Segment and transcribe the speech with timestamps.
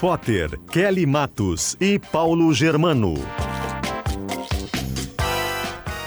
[0.00, 3.14] Potter, Kelly Matos e Paulo Germano.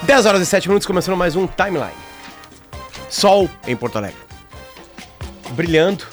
[0.01, 1.93] 10 horas e 7 minutos, começando mais um Timeline.
[3.07, 4.17] Sol em Porto Alegre.
[5.51, 6.07] Brilhando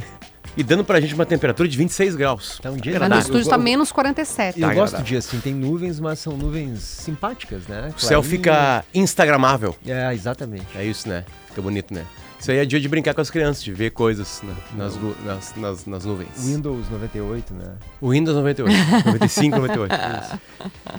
[0.56, 2.58] e dando pra gente uma temperatura de 26 graus.
[2.62, 4.58] Tá um dia Tá Mas no estúdio está menos 47.
[4.58, 7.92] Eu Tá gosto de assim, tem nuvens, mas são nuvens simpáticas, né?
[7.94, 9.76] O céu fica instagramável.
[9.86, 10.68] É, exatamente.
[10.74, 11.22] É isso, né?
[11.50, 12.06] Fica bonito, né?
[12.38, 15.54] Isso aí é dia de brincar com as crianças, de ver coisas na- nas, nas,
[15.56, 16.28] nas, nas nuvens.
[16.44, 17.72] Windows 98, né?
[18.00, 19.06] O Windows 98.
[19.06, 19.92] 95, 98.
[19.94, 20.40] Isso.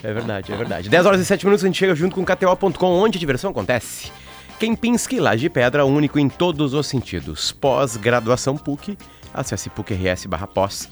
[0.03, 0.89] É verdade, é verdade.
[0.89, 4.11] 10 horas e 7 minutos a gente chega junto com KTO.com, onde a diversão acontece.
[4.59, 7.52] Kempinski Laje de Pedra, único em todos os sentidos.
[7.52, 8.97] Pós-graduação PUC,
[9.33, 10.89] acesse PUC-RS barra pós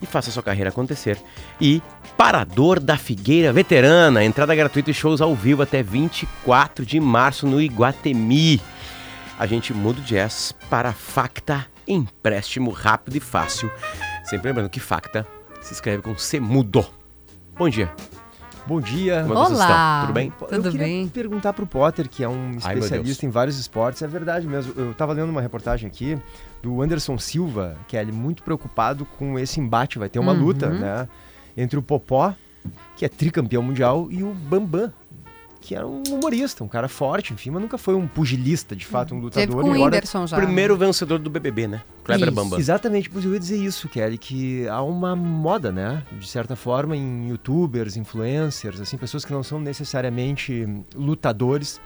[0.00, 1.18] e faça sua carreira acontecer.
[1.60, 1.82] E
[2.16, 7.60] Parador da Figueira Veterana, entrada gratuita e shows ao vivo até 24 de março no
[7.60, 8.60] Iguatemi.
[9.40, 13.70] A gente muda o jazz para Facta, empréstimo rápido e fácil.
[14.24, 15.26] Sempre lembrando que Facta
[15.62, 16.84] se escreve com C mudo.
[17.56, 17.90] Bom dia.
[18.66, 19.22] Bom dia.
[19.22, 19.48] Como é Olá.
[19.52, 20.00] estão?
[20.02, 20.32] Tudo bem?
[20.42, 21.08] eu Tudo queria bem?
[21.08, 24.74] perguntar pro Potter, que é um Ai, especialista em vários esportes, é verdade mesmo.
[24.76, 26.18] Eu tava lendo uma reportagem aqui
[26.62, 29.98] do Anderson Silva, que é muito preocupado com esse embate.
[29.98, 30.38] Vai ter uma Uhum.
[30.38, 31.08] luta, né?
[31.56, 32.34] Entre o Popó,
[32.94, 34.92] que é tricampeão mundial, e o Bambam,
[35.60, 39.14] que era um humorista, um cara forte, enfim, mas nunca foi um pugilista, de fato,
[39.14, 39.46] um lutador.
[39.46, 40.36] Teve com o Whindersson já.
[40.36, 41.82] Primeiro vencedor do BBB, né?
[42.02, 42.34] Kleber Isso.
[42.34, 42.58] Bambam.
[42.58, 46.02] Exatamente, pois eu ia dizer isso, Kelly, que há uma moda, né?
[46.18, 51.80] De certa forma, em youtubers, influencers, assim, pessoas que não são necessariamente lutadores,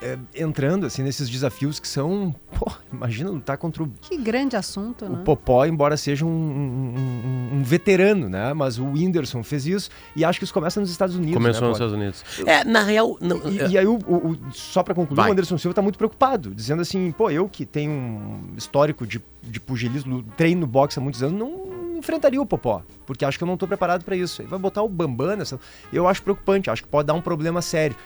[0.00, 2.34] é, entrando, assim, nesses desafios que são...
[2.58, 5.22] Pô, imagina lutar contra o, Que grande assunto, o né?
[5.24, 8.52] Popó, embora seja um, um- um- veterano, né?
[8.54, 11.68] Mas o Whindersson fez isso e acho que isso começa nos Estados Unidos, Começou né,
[11.68, 11.76] nos?
[11.78, 12.24] Estados Unidos.
[12.46, 13.16] É, na real.
[13.20, 15.28] Não, E, é, e aí, o, o- o- só pra concluir, Vai.
[15.28, 19.20] o Anderson Silva tá muito preocupado, dizendo assim, pô, eu que tenho um histórico de,
[19.42, 23.48] de pugilismo, treino boxe há muitos anos, não enfrentaria o Popó, porque acho que eu
[23.48, 24.40] não tô preparado pra isso.
[24.40, 25.58] Ele vai botar o Bambam nessa...
[25.92, 27.96] Eu acho preocupante, acho que pode dar um problema sério.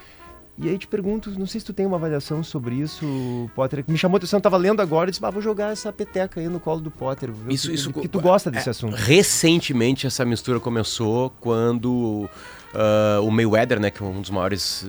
[0.57, 3.91] E aí te pergunto, não sei se tu tem uma avaliação sobre isso, Potter, que
[3.91, 6.39] me chamou a atenção, eu tava lendo agora e disse, ah, vou jogar essa peteca
[6.39, 7.31] aí no colo do Potter.
[7.49, 8.95] Isso, que, isso, que tu gosta desse é, assunto.
[8.95, 12.29] Recentemente essa mistura começou quando
[12.73, 14.87] ah, o Mayweather, né, que é um dos maiores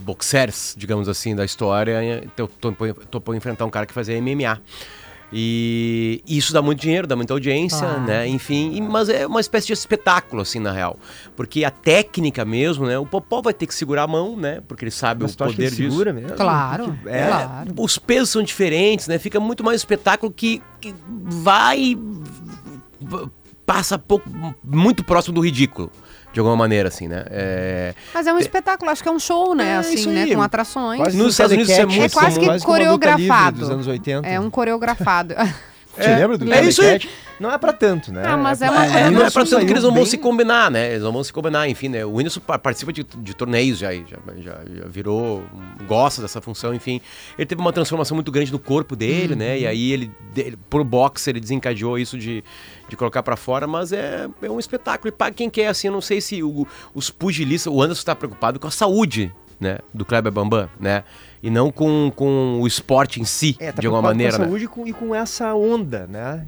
[0.00, 4.60] boxers, digamos assim, da história, to- topou, topou enfrentar um cara que fazia MMA.
[5.32, 8.02] E isso dá muito dinheiro, dá muita audiência, Claro.
[8.02, 8.28] né?
[8.28, 10.98] Enfim, e- mas é uma espécie de espetáculo, assim, na real.
[11.34, 12.96] Porque a técnica mesmo, né?
[12.98, 14.60] O Popó vai ter que segurar a mão, né?
[14.68, 15.90] Porque ele sabe Mas o tu acha que poder ele disso.
[15.90, 16.30] segura mesmo?
[16.36, 17.74] Claro, é, claro.
[17.76, 19.18] Os pesos são diferentes, né?
[19.18, 21.96] Fica muito mais espetáculo que, que vai.
[23.64, 24.28] passa pouco,
[24.62, 25.90] muito próximo do ridículo,
[26.36, 27.24] de alguma maneira, assim, né?
[27.30, 29.70] É, Mas é um espetáculo, acho que é um show, né?
[29.70, 30.26] É, assim, isso né?
[30.26, 31.00] Com atrações.
[31.00, 32.58] Quase Nos Estados Unidos isso é muito É quase comum.
[32.58, 33.64] que coreografado.
[33.64, 34.28] anos 80.
[34.28, 35.34] É um coreografado.
[36.00, 37.00] Te lembra do é isso aí.
[37.38, 38.22] Não é pra tanto, né?
[38.26, 40.06] Ah, mas é pra- uma- é, não é pra tanto que eles não vão bem-
[40.06, 40.90] se combinar, né?
[40.92, 42.02] Eles não vão se combinar, enfim, né?
[42.04, 45.42] O Whindersson pa- participa de, de torneios já, já, já, já virou,
[45.86, 46.98] gosta dessa função, enfim.
[47.36, 49.58] Ele teve uma transformação muito grande no corpo dele, né?
[49.58, 52.42] E aí ele, dele, por boxe, ele desencadeou isso de,
[52.88, 55.08] de colocar pra fora, mas é, é um espetáculo.
[55.08, 58.14] E para quem quer, assim, eu não sei se o- os pugilistas, o Anderson tá
[58.16, 59.78] preocupado com a saúde, né?
[59.92, 61.04] Do Kleber Bambam, né?
[61.42, 64.44] E não com, com o esporte em si, É, tá de alguma maneira, com a
[64.46, 64.50] né?
[64.50, 66.46] saúde e com, e com essa onda, né?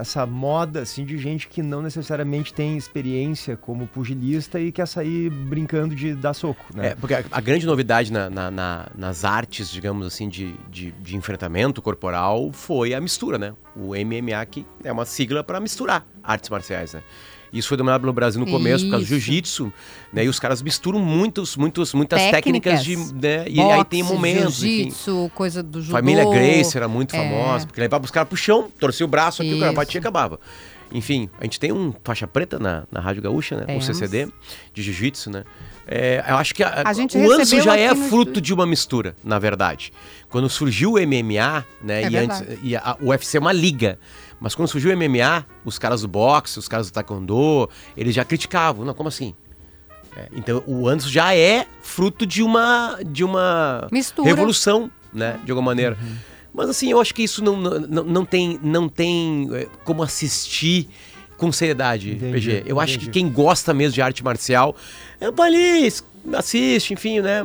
[0.00, 5.30] Essa moda, assim, de gente que não necessariamente tem experiência como pugilista e quer sair
[5.30, 6.88] brincando de dar soco, né?
[6.88, 10.90] É, porque a, a grande novidade na- na- na- nas artes, digamos assim, de, de,
[10.92, 13.52] de enfrentamento corporal foi a mistura, né?
[13.76, 17.02] O MMA, que é uma sigla para misturar artes marciais, né?
[17.52, 19.20] Isso foi dominado no Brasil no começo por causa do Isso.
[19.24, 19.72] jiu-jitsu,
[20.12, 20.24] né?
[20.24, 22.84] E os caras misturam muitos, muitos, muitas Técnicas.
[22.84, 23.44] técnicas, de, né?
[23.48, 24.54] E aí tem Boxe, momentos.
[24.56, 25.92] Jiu-jitsu, coisa do judô.
[25.92, 27.18] Família Grace era muito É.
[27.18, 29.76] famosa, porque levava os caras pro chão, torcia o braço aqui, o cara Isso.
[29.76, 30.38] batia e acabava.
[30.92, 33.62] Enfim, a gente tem um faixa preta na, na Rádio Gaúcha, né?
[33.62, 33.86] Um Temos.
[33.86, 34.28] CCD
[34.74, 35.44] de jiu-jitsu, né?
[35.86, 38.40] É, eu acho que a, A gente o recebeu já é no fruto estúdio.
[38.42, 39.92] de uma mistura, na verdade.
[40.28, 42.02] Quando surgiu o MMA, né?
[42.02, 43.98] É e antes, e a, o UFC é uma liga.
[44.40, 48.24] Mas quando surgiu o MMA, os caras do boxe, os caras do taekwondo, eles já
[48.24, 48.84] criticavam.
[48.84, 49.34] Não, como assim?
[50.16, 54.28] É, então o Anderson já é fruto de uma de uma Mistura.
[54.28, 55.38] revolução, né?
[55.44, 55.96] De alguma maneira.
[56.00, 56.16] Uhum.
[56.52, 60.88] Mas assim, eu acho que isso não, não, não tem, não tem é, como assistir
[61.36, 62.64] com seriedade, Entendi, PG.
[62.66, 63.20] Eu acho que entendi.
[63.20, 64.76] quem gosta mesmo de arte marcial,
[65.18, 65.88] é, vai ali,
[66.34, 67.42] assiste, enfim, né?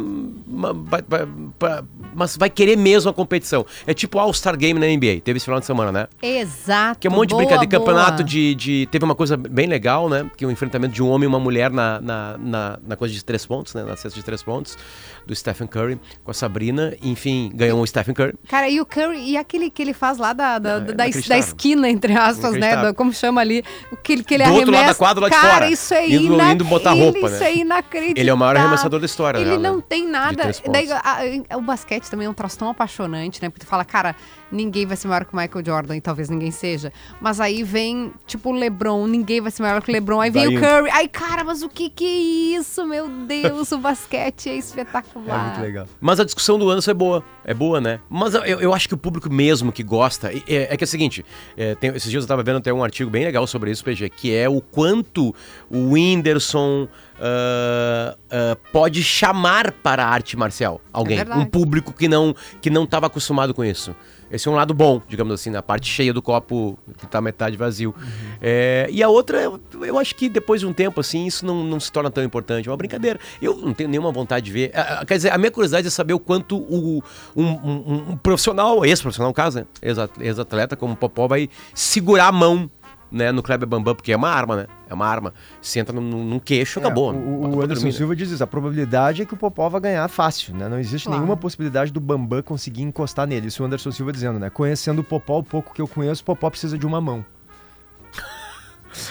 [2.14, 3.66] Mas vai querer mesmo a competição.
[3.86, 6.08] É tipo All-Star Game na NBA, teve esse final de semana, né?
[6.22, 7.00] Exato.
[7.00, 8.24] Que é um monte de boa, brincadeira, de campeonato boa.
[8.24, 8.88] de, de.
[8.92, 10.30] Teve uma coisa bem legal, né?
[10.38, 13.14] Que é o enfrentamento de um homem e uma mulher na, na, na, na coisa
[13.14, 13.84] de três pontos, né?
[13.84, 14.78] Na cesta de três pontos,
[15.26, 16.96] do Stephen Curry com a Sabrina.
[17.04, 18.34] Enfim, ganhou o Stephen Curry.
[18.48, 21.38] Cara, e o Curry, e aquele que ele faz lá da, da, é da, da
[21.38, 22.76] esquina, entre aspas, né?
[22.76, 23.64] Da- como chama ali?
[23.92, 24.94] O que, que ele Do outro lado arremessa.
[24.94, 25.70] da quadra, lá de Cara, fora.
[25.70, 27.50] isso é Indo- ina- indo botar ele- roupa, Isso né?
[27.52, 28.14] é inacreditável.
[28.22, 29.84] Ele é o maior arremessador da história, Ele né, não né?
[29.88, 30.52] tem nada.
[30.72, 31.02] Daí, a-
[31.50, 33.50] a- o basquete também é um troço tão apaixonante, né?
[33.50, 34.16] Porque tu fala, cara,
[34.52, 36.92] ninguém vai ser maior que o Michael Jordan, e talvez ninguém seja.
[37.22, 40.20] Mas aí vem, tipo, o LeBron, ninguém vai ser maior que o LeBron.
[40.22, 40.90] Aí vem Daí o Curry.
[40.92, 43.72] Ai, cara, mas o que que é isso, meu Deus?
[43.72, 45.48] O basquete é É espetacular.
[45.50, 45.88] muito legal.
[46.02, 48.00] Mas a discussão do Anderson é boa, é boa, né?
[48.10, 50.32] Mas eu, eu acho que o público mesmo que gosta.
[50.48, 51.26] É, é que é o seguinte:
[51.58, 54.10] é, tem- esses dias eu tava vendo até um artigo bem legal sobre isso, PG,
[54.10, 55.34] que é o quanto
[55.70, 56.88] o Whindersson
[57.20, 61.18] ah, ah, pode chamar para a arte marcial alguém.
[61.18, 61.40] verdade.
[61.40, 63.96] um público que não que não estava acostumado com isso.
[64.32, 67.56] Esse é um lado bom, digamos assim, na parte cheia do copo que tá metade
[67.56, 67.94] vazio.
[68.42, 71.64] É, e a outra, eu, eu acho que depois de um tempo, assim, isso não,
[71.64, 72.68] não se torna tão importante.
[72.68, 73.20] É uma brincadeira.
[73.40, 74.72] Eu não tenho nenhuma vontade de ver.
[74.74, 77.04] Ah, Quer dizer, a minha curiosidade é saber o quanto o,
[77.36, 79.66] um, um- um profissional, ex-profissional no caso, né?
[79.80, 82.70] Ex- Ex-atleta como o Popó vai segurar a mão
[83.16, 84.68] né, no Kleber Bambam, porque é uma arma, né?
[84.90, 85.34] É uma arma.
[85.62, 87.12] Se entra num, num queixo, acabou.
[87.12, 87.92] É, Bota o, pra o Anderson né?
[87.92, 88.44] Silva diz isso.
[88.44, 90.68] A probabilidade é que o Popó vai ganhar fácil, né?
[90.68, 91.22] Não existe Claro.
[91.22, 93.48] nenhuma possibilidade do Bambam conseguir encostar nele.
[93.48, 94.50] Isso o Anderson Silva dizendo, né?
[94.50, 97.26] Conhecendo o Popó, o pouco que eu conheço, o Popó precisa de uma mão.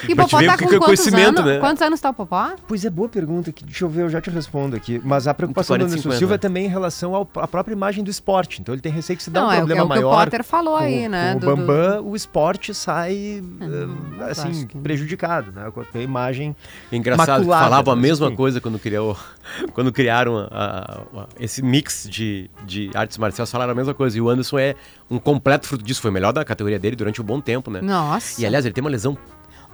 [0.09, 1.53] E o Popó tá o com é quantos conhecimento, anos?
[1.53, 1.59] né?
[1.59, 2.53] Quantos anos tá o Popó?
[2.67, 3.53] Pois é, boa pergunta.
[3.53, 5.01] Que, deixa eu ver, eu já te respondo aqui.
[5.05, 6.19] Mas a preocupação 40, do Anderson 50.
[6.19, 8.61] Silva é também em relação à própria imagem do esporte.
[8.61, 9.87] Então ele tem receio que se dá Não, um é o que- problema é o
[9.89, 10.25] que o maior.
[10.25, 13.87] Potter falou com, aí, né, Com do- o Bambam, o esporte sai, eh,
[14.19, 15.71] mas assim, que- prejudicado, né?
[15.71, 16.55] Com a imagem
[16.93, 18.37] Engraçado, que maculada, falavam a mesma enfim.
[18.37, 19.17] coisa quando, criou,
[19.75, 24.17] quando criaram a- a- a- esse mix de, de artes marciais, falaram a mesma coisa.
[24.17, 24.75] E o Anderson é
[25.11, 26.01] um completo fruto disso.
[26.01, 27.81] Foi o melhor da categoria dele durante um bom tempo, né?
[27.81, 28.41] Nossa.
[28.41, 29.17] E aliás, ele tem uma lesão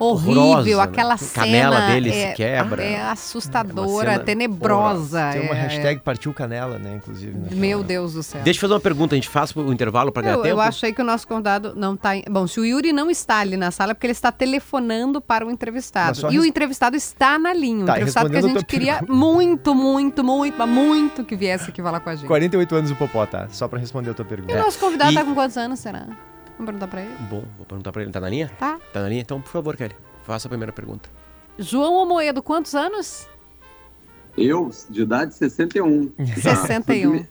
[0.01, 0.83] horrível, horrorosa, né?
[0.83, 1.47] aquela A cena.
[1.47, 2.83] canela dele é, se quebra.
[2.83, 5.31] É É assustadora, cena tenebrosa.
[5.33, 6.97] Tem uma é- hashtag partiu canela, né?
[6.97, 7.33] Inclusive.
[7.37, 7.49] né?
[7.53, 8.41] Meu Deus do céu.
[8.43, 10.55] Deixa eu fazer uma pergunta, a gente faz o intervalo para ganhar Eu, tempo?
[10.55, 12.17] eu achei que o nosso convidado não tá.
[12.17, 15.21] em- Bom, se o Yuri não está ali na sala, é porque ele está telefonando
[15.21, 16.19] para o entrevistado.
[16.31, 17.83] E o res- entrevistado está na linha.
[17.83, 19.13] O Tá, entrevistado que a gente queria pergunta.
[19.13, 22.27] muito, muito, muito, mas muito que viesse aqui falar com a gente.
[22.27, 23.47] 48 anos o Popó, tá?
[23.51, 24.53] Só pra responder a tua pergunta.
[24.53, 26.07] E o nosso convidado E- tá com quantos anos, será?
[26.61, 27.17] Vamos perguntar para ele?
[27.31, 28.13] Bom, vou perguntar para ele.
[28.13, 28.51] Tá na linha?
[28.59, 28.79] Tá.
[28.93, 29.23] Tá na linha?
[29.23, 31.09] Então, por favor, Kelly, faça a primeira pergunta.
[31.59, 33.27] João Omoedo, quantos anos?
[34.37, 36.13] Eu, de idade 61.
[36.19, 37.11] Já, 61.
[37.11, 37.29] sou de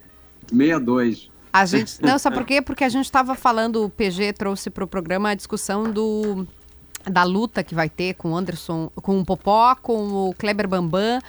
[0.48, 1.30] 62.
[1.54, 2.02] A gente.
[2.02, 2.60] Não, sabe por quê?
[2.60, 6.48] Porque a gente estava falando, o PG trouxe para o programa a discussão do.
[7.06, 11.22] Da luta que vai ter com o Anderson, com o Popó, com o Kleber Bambam,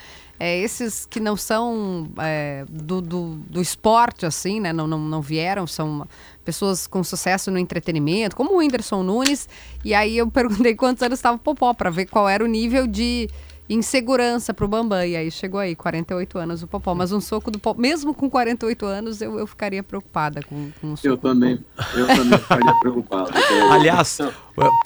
[0.43, 4.73] é, esses que não são é, do, do, do esporte, assim, né?
[4.73, 6.09] Não, não, não vieram, são
[6.43, 9.47] pessoas com sucesso no entretenimento, como o Whindersson Nunes.
[9.85, 12.87] E aí eu perguntei quantos anos estava o Popó, para ver qual era o nível
[12.87, 13.29] de
[13.75, 15.05] insegurança pro Bambam.
[15.05, 16.95] E aí chegou aí, 48 anos o Popó.
[16.95, 20.89] Mas um soco do Popó, mesmo com 48 anos, eu, eu ficaria preocupada com, com
[20.89, 21.07] um soco.
[21.09, 23.31] Eu também, eu também ficaria preocupado.
[23.71, 24.31] Aliás, eh,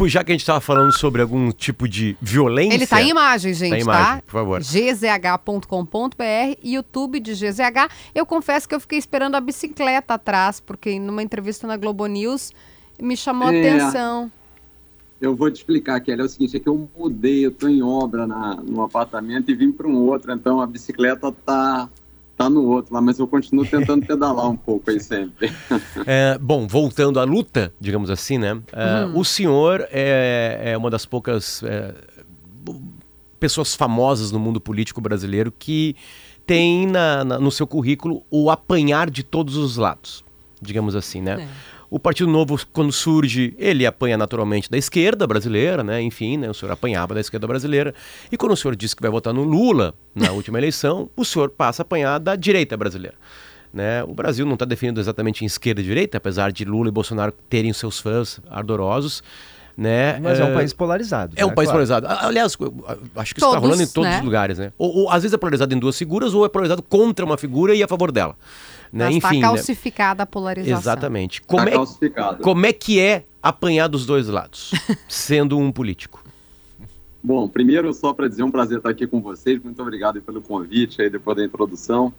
[0.06, 2.74] já que a gente estava falando sobre algum tipo de violência...
[2.74, 4.60] Ele tá em imagem, gente, Tá em imagem, por favor.
[4.60, 7.88] gzh.com.br, YouTube de GZH.
[8.14, 12.52] Eu confesso que eu fiquei esperando a bicicleta atrás, porque numa entrevista na Globo News
[13.00, 13.60] me chamou a É.
[13.60, 14.30] atenção.
[15.24, 16.20] Eu vou te explicar, Kelly.
[16.20, 19.54] É o seguinte, é que eu mudei, eu tô em obra na, no apartamento e
[19.54, 21.88] vim para um outro, então a bicicleta tá,
[22.36, 25.50] tá no outro lá, mas eu continuo tentando pedalar um pouco aí sempre.
[26.06, 28.60] É, bom, voltando à luta, digamos assim, né?
[28.72, 31.94] É, O senhor é, é uma das poucas é,
[33.40, 35.94] pessoas famosas no mundo político brasileiro que
[36.46, 40.22] tem na- na- no seu currículo o apanhar de todos os lados,
[40.60, 41.48] digamos assim, né?
[41.94, 41.96] É.
[41.96, 46.02] O Partido Novo, quando surge, ele apanha naturalmente da esquerda brasileira, né?
[46.02, 46.50] Enfim, né?
[46.50, 47.94] o senhor apanhava da esquerda brasileira.
[48.32, 51.50] E quando o senhor disse que vai votar no Lula na última eleição, o senhor
[51.50, 53.16] passa a apanhar da direita brasileira.
[53.72, 54.02] Né?
[54.04, 57.32] O Brasil não está definido exatamente em esquerda e direita, apesar de Lula e Bolsonaro
[57.48, 59.22] terem seus fãs ardorosos.
[59.76, 60.20] né?
[60.20, 61.32] Mas é um Eh, país polarizado.
[61.36, 61.54] É um né?
[61.56, 61.84] país Claro.
[61.86, 62.06] polarizado.
[62.26, 62.52] Aliás,
[63.16, 64.18] acho que isso está rolando em todos né?
[64.18, 64.72] os lugares, né?
[64.78, 67.74] Ou, ou, às vezes é polarizado em duas figuras, ou é polarizado contra uma figura
[67.74, 68.36] e a favor dela.
[68.94, 69.06] Né?
[69.06, 69.40] Mas Enfim, tá né?
[69.40, 70.78] calcificada a polarização.
[70.78, 71.40] Exatamente.
[71.40, 72.42] Tá Como é, calcificado.
[72.44, 74.70] como é que é apanhar dos dois lados,
[75.08, 76.22] sendo um político?
[77.20, 79.60] Bom, primeiro, só para dizer, é um prazer estar aqui com vocês.
[79.60, 82.14] Muito obrigado pelo convite aí depois da introdução.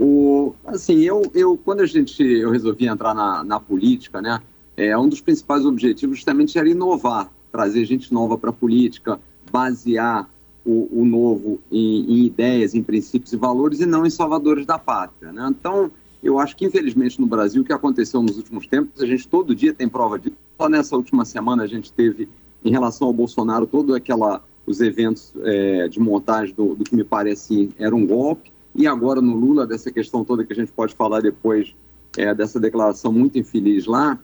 [0.00, 4.40] O, assim, eu, eu quando a gente eu resolvi entrar na, na política, né,
[4.74, 9.20] é um dos principais objetivos justamente era inovar, trazer gente nova para a política,
[9.50, 10.28] basear
[10.64, 14.78] o, o novo em, em ideias, em princípios e valores e não em salvadores da
[14.78, 15.46] pátria, né?
[15.50, 15.90] Então,
[16.22, 19.54] eu acho que infelizmente no Brasil o que aconteceu nos últimos tempos, a gente todo
[19.54, 20.36] dia tem prova disso.
[20.60, 22.28] Só nessa última semana a gente teve
[22.64, 27.04] em relação ao Bolsonaro, todo aquela os eventos é, de montagem do, do que me
[27.04, 30.92] parece era um golpe e agora no Lula dessa questão toda que a gente pode
[30.94, 31.74] falar depois
[32.16, 34.18] é, dessa declaração muito infeliz lá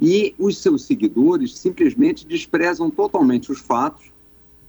[0.00, 4.10] e os seus seguidores simplesmente desprezam totalmente os fatos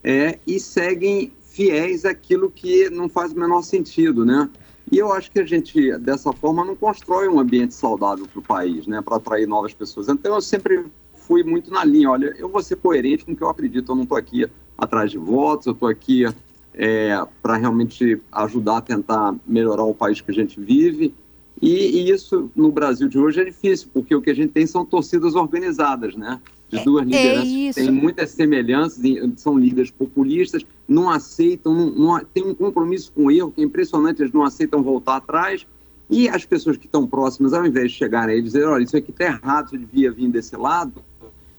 [0.03, 4.49] é, e seguem fiéis àquilo que não faz o menor sentido, né?
[4.93, 8.43] E eu acho que a gente, dessa forma, não constrói um ambiente saudável para o
[8.43, 9.01] país, né?
[9.01, 10.07] Para atrair novas pessoas.
[10.07, 10.85] Então, eu sempre
[11.15, 13.91] fui muito na linha, olha, eu vou ser coerente com o que eu acredito.
[13.91, 14.47] Eu não estou aqui
[14.77, 16.25] atrás de votos, eu estou aqui
[16.75, 21.11] é, para realmente ajudar a tentar melhorar o país que a gente vive.
[21.59, 24.67] E, e isso, no Brasil de hoje, é difícil, porque o que a gente tem
[24.67, 26.39] são torcidas organizadas, né?
[26.79, 29.01] De duas É lideranças que têm muitas semelhanças,
[29.37, 33.63] são líderes populistas, não aceitam, não, não, tem um compromisso com o erro que é
[33.63, 35.65] impressionante, eles não aceitam voltar atrás.
[36.09, 38.95] E as pessoas que estão próximas, ao invés de chegarem aí e dizer, olha, isso
[38.95, 41.01] aqui está errado, isso devia vir desse lado,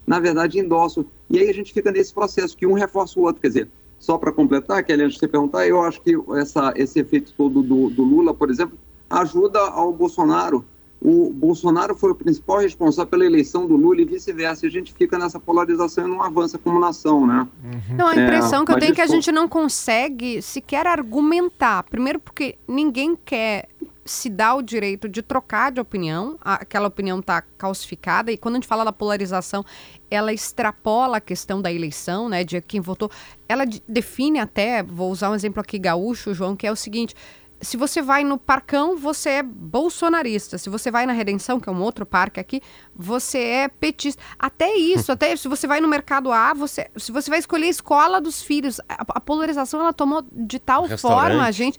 [0.06, 1.04] na verdade endossam.
[1.30, 3.40] E aí a gente fica nesse processo que um reforça o outro.
[3.40, 3.68] Quer dizer,
[3.98, 7.62] só para completar, Kelly, antes de você perguntar, eu acho que essa, esse efeito todo
[7.62, 8.78] do, do Lula, por exemplo,
[9.08, 10.64] ajuda ao Bolsonaro.
[11.04, 14.66] O Bolsonaro foi o principal responsável pela eleição do Lula e vice-versa.
[14.66, 17.46] A gente fica nessa polarização e não avança como nação, né?
[17.94, 21.82] Não, a É, impressão que eu tenho é que a gente não consegue sequer argumentar.
[21.82, 23.68] Primeiro porque ninguém quer
[24.06, 28.58] se dar o direito de trocar de opinião, aquela opinião está calcificada, e quando a
[28.58, 29.64] gente fala da polarização,
[30.10, 33.10] ela extrapola a questão da eleição, né, de quem votou.
[33.48, 37.14] Ela de- define até, vou usar um exemplo aqui gaúcho, João, que é o seguinte:
[37.60, 40.58] se você vai no Parcão, você é bolsonarista.
[40.58, 42.60] Se você vai na Redenção, que é um outro parque aqui,
[42.94, 44.22] você é petista.
[44.38, 47.70] Até isso, até se você vai no mercado A, você, se você vai escolher a
[47.70, 51.78] escola dos filhos, a, a polarização ela tomou de tal forma a gente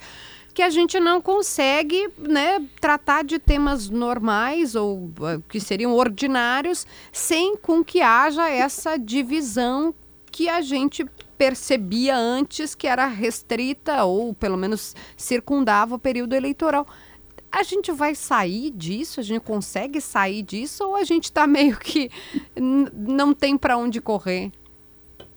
[0.53, 6.87] que a gente não consegue, né, tratar de temas normais ou eh, que seriam ordinários
[7.11, 9.93] sem com que haja essa divisão
[10.31, 11.05] que a gente
[11.37, 16.85] percebia antes que era restrita ou pelo menos circundava o período eleitoral.
[17.51, 19.19] A gente vai sair disso?
[19.19, 22.09] A gente consegue sair disso ou a gente está meio que
[22.59, 24.51] não tem para onde correr?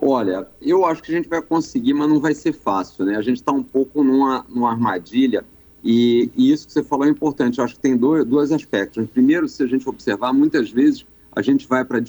[0.00, 3.16] Olha, eu acho que a gente vai conseguir, mas não vai ser fácil, né?
[3.16, 5.44] A gente está um pouco numa, numa armadilha
[5.82, 7.58] e, e isso que você falou é importante.
[7.58, 9.08] Eu acho que tem dois, dois aspectos.
[9.10, 12.00] Primeiro, se a gente observar, muitas vezes a gente vai para a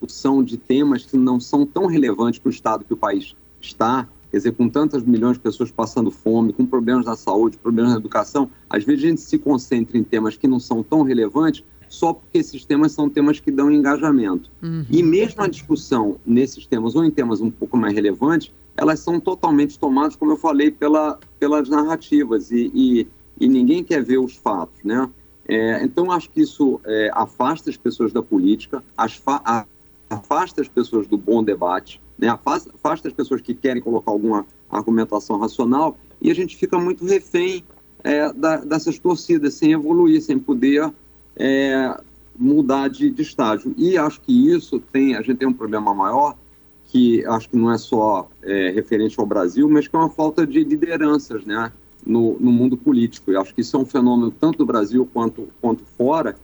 [0.00, 4.08] discussão de temas que não são tão relevantes para o estado que o país está,
[4.30, 7.98] quer dizer, com tantas milhões de pessoas passando fome, com problemas na saúde, problemas na
[7.98, 12.12] educação, às vezes a gente se concentra em temas que não são tão relevantes só
[12.12, 14.50] porque esses temas são temas que dão engajamento.
[14.90, 19.18] E mesmo a discussão nesses temas ou em temas um pouco mais relevantes, elas são
[19.18, 23.06] totalmente tomadas, como eu falei, pela, pelas narrativas e, e,
[23.40, 25.08] e ninguém quer ver os fatos, né?
[25.48, 29.64] É, então acho que isso é, afasta as pessoas da política, asfa- a-
[30.08, 32.28] afasta as pessoas do bom debate, né?
[32.28, 37.04] afasta, afasta as pessoas que querem colocar alguma argumentação racional e a gente fica muito
[37.04, 37.64] refém
[38.02, 40.92] é, da- dessas torcidas, sem evoluir, sem poder
[41.36, 42.00] é,
[42.38, 43.74] mudar de, de estágio.
[43.76, 46.36] E acho que isso tem, a gente tem um problema maior,
[46.84, 50.46] que acho que não é só é, referente ao Brasil, mas que é uma falta
[50.46, 51.72] de lideranças né,
[52.04, 53.32] no, no mundo político.
[53.32, 56.36] E acho que isso é um fenômeno tanto do Brasil quanto, quanto fora.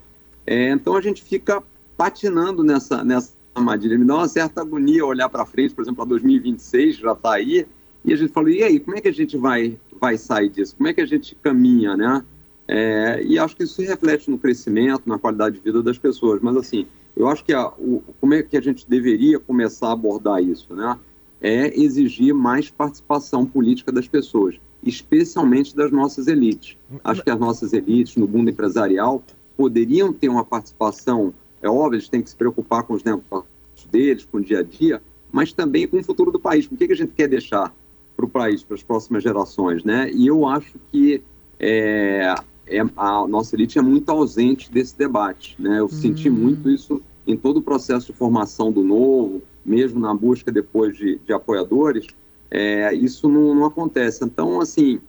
[0.45, 1.63] É, então a gente fica
[1.97, 3.99] patinando nessa, nessa armadilha.
[3.99, 7.67] Me dá uma certa agonia olhar para frente, por exemplo, a 2026 já está aí,
[8.05, 10.77] e a gente fala, e aí, como é que a gente vai, vai sair disso?
[10.77, 12.25] Como é que a gente caminha, né?
[12.67, 16.41] É, e acho que isso reflete no crescimento, na qualidade de vida das pessoas.
[16.41, 19.93] Mas, assim, eu acho que a, o, como é que a gente deveria começar a
[19.93, 20.99] abordar isso, né?
[21.41, 26.77] É exigir mais participação política das pessoas, especialmente das nossas elites.
[27.03, 29.23] Acho que as nossas elites no mundo empresarial
[29.57, 33.47] poderiam ter uma participação, é óbvio, eles têm que se preocupar com os negócios
[33.91, 36.67] deles, com o dia a dia, mas também com o futuro do país.
[36.67, 37.75] O que, que a gente quer deixar
[38.17, 40.11] para o país, para as próximas gerações, né?
[40.13, 41.23] E eu acho que
[41.59, 42.35] é,
[42.67, 45.81] é, a nossa elite é muito ausente desse debate, né?
[45.81, 50.51] Eu senti muito isso em todo o processo de formação do novo, mesmo na busca
[50.51, 52.07] depois de, de apoiadores,
[52.51, 54.25] é, isso não, não, acontece.
[54.25, 55.01] Então, assim,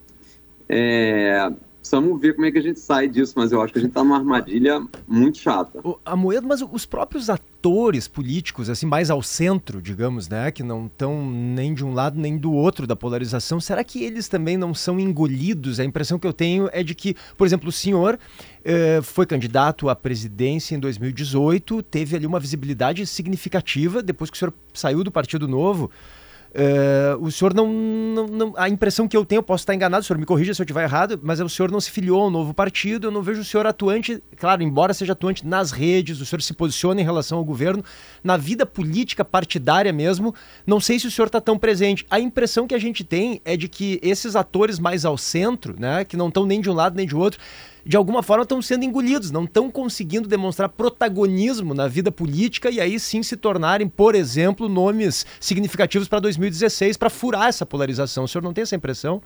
[0.69, 1.51] é,
[1.83, 3.91] precisamos ver como é que a gente sai disso, mas eu acho que a gente
[3.91, 5.81] está numa armadilha muito chata.
[6.05, 10.85] A moeda, mas os próprios atores políticos, assim, mais ao centro, digamos, né, que não
[10.85, 14.73] estão nem de um lado nem do outro da polarização, será que eles também não
[14.73, 15.77] são engolidos?
[15.77, 18.17] A impressão que eu tenho é de que, por exemplo, o senhor
[18.63, 24.39] eh, foi candidato à presidência em 2018, teve ali uma visibilidade significativa depois que o
[24.39, 25.91] senhor saiu do Partido Novo.
[26.53, 30.05] Uh, o senhor não, não, não, A impressão que eu tenho, posso estar enganado, o
[30.05, 32.29] senhor me corrija se eu estiver errado, mas o senhor não se filiou a um
[32.29, 36.25] novo partido, eu não vejo o senhor atuante, claro, embora seja atuante nas redes, o
[36.25, 37.83] senhor se posiciona em relação ao governo,
[38.23, 42.05] na vida política partidária mesmo, não sei se o senhor está tão presente.
[42.07, 46.05] A impressão que a gente tem é de que esses atores mais ao centro, né,
[46.05, 47.39] que não estão nem de um lado nem de outro,
[47.85, 52.79] de alguma forma estão sendo engolidos, não estão conseguindo demonstrar protagonismo na vida política e
[52.79, 58.23] aí sim se tornarem, por exemplo, nomes significativos para 2016 para furar essa polarização.
[58.23, 59.21] O senhor não tem essa impressão?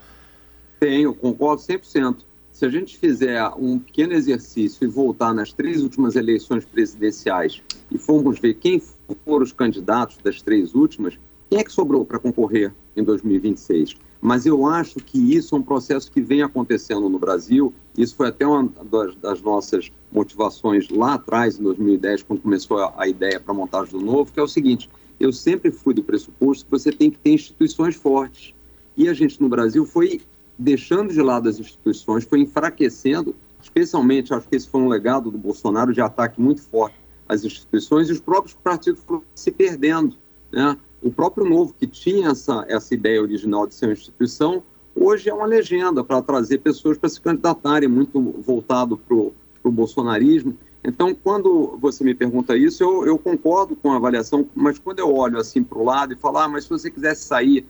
[0.80, 2.18] Tenho, concordo 100%.
[2.52, 7.62] Se a gente fizer um pequeno exercício e voltar nas três últimas eleições presidenciais
[7.92, 8.82] e formos ver quem
[9.24, 13.96] foram os candidatos das três últimas, quem é que sobrou para concorrer em 2026?
[14.20, 17.74] Mas eu acho que isso é um processo que vem acontecendo no Brasil.
[17.98, 22.94] Isso foi até uma das, das nossas motivações lá atrás, em 2010, quando começou a,
[22.98, 24.90] a ideia para a montagem do novo, que é o seguinte:
[25.20, 28.54] eu sempre fui do pressuposto que você tem que ter instituições fortes.
[28.96, 30.22] E a gente no Brasil foi
[30.58, 35.38] deixando de lado as instituições, foi enfraquecendo, especialmente, acho que esse foi um legado do
[35.38, 36.96] Bolsonaro de ataque muito forte
[37.30, 39.04] às instituições, e os próprios partidos
[39.36, 40.18] se perdendo.
[40.52, 40.76] Né?
[41.02, 44.64] O próprio Novo, que tinha essa, essa ideia original de ser uma instituição,
[44.96, 50.58] hoje é uma legenda para trazer pessoas para se candidatarem, muito voltado para o bolsonarismo.
[50.84, 55.14] Então, quando você me pergunta isso, eu, eu, concordo com a avaliação, mas quando eu
[55.14, 57.66] olho assim para o lado e falo, ah, mas se você quisesse sair,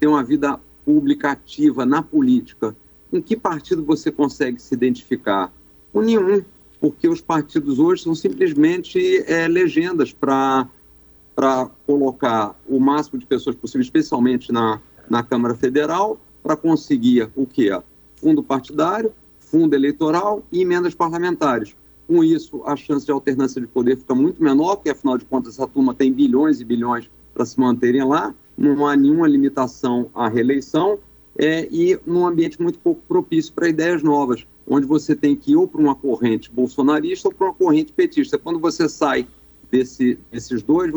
[0.00, 2.74] ter uma vida pública ativa na política,
[3.12, 5.52] em que partido você consegue se identificar?
[5.92, 6.42] Com nenhum,
[6.80, 10.68] porque os partidos hoje são simplesmente é, legendas para
[11.34, 17.46] para colocar o máximo de pessoas possível, especialmente na, na Câmara Federal, para conseguir o
[17.46, 17.70] quê?
[18.16, 21.74] Fundo partidário, fundo eleitoral e emendas parlamentares.
[22.06, 25.54] Com isso, a chance de alternância de poder fica muito menor, porque afinal de contas
[25.54, 30.28] essa turma tem bilhões e bilhões para se manterem lá, não há nenhuma limitação à
[30.28, 30.98] reeleição
[31.38, 35.56] é, e num ambiente muito pouco propício para ideias novas, onde você tem que ir
[35.56, 38.38] ou para uma corrente bolsonarista ou para uma corrente petista.
[38.38, 39.26] Quando você sai
[39.70, 40.92] desse, desses dois,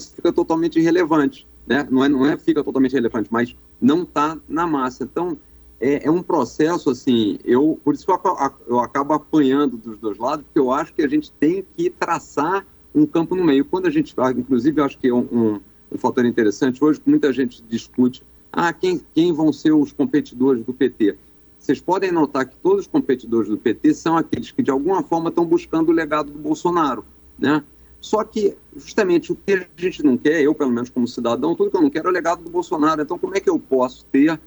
[0.00, 1.46] fica totalmente irrelevante.
[1.66, 1.86] Né?
[1.90, 5.04] Não, é, não é fica totalmente relevante, mas não está na massa.
[5.04, 5.36] Então,
[5.80, 8.20] é, é, um processo assim, eu, por isso que eu,
[8.66, 12.66] eu acabo apanhando dos dois lados, porque eu acho que a gente tem que traçar
[12.94, 13.64] um campo no meio.
[13.64, 15.60] Quando a gente, inclusive, eu acho que é um, um,
[15.92, 20.72] um fator interessante hoje, muita gente discute, ah, quem, quem vão ser os competidores do
[20.72, 21.16] PT?
[21.58, 25.30] Vocês podem notar que todos os competidores do PT são aqueles que, de alguma forma,
[25.30, 27.04] estão buscando o legado do Bolsonaro,
[27.38, 27.64] né?
[28.04, 31.70] Só que, justamente, o que a gente não quer, eu, pelo menos como cidadão, tudo
[31.70, 33.00] que eu não quero é o legado do Bolsonaro.
[33.00, 34.38] Então, como é que eu posso ter,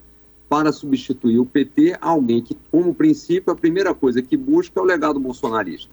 [0.48, 4.86] para substituir o PT, alguém que, como princípio, a primeira coisa que busca é o
[4.86, 5.92] legado bolsonarista?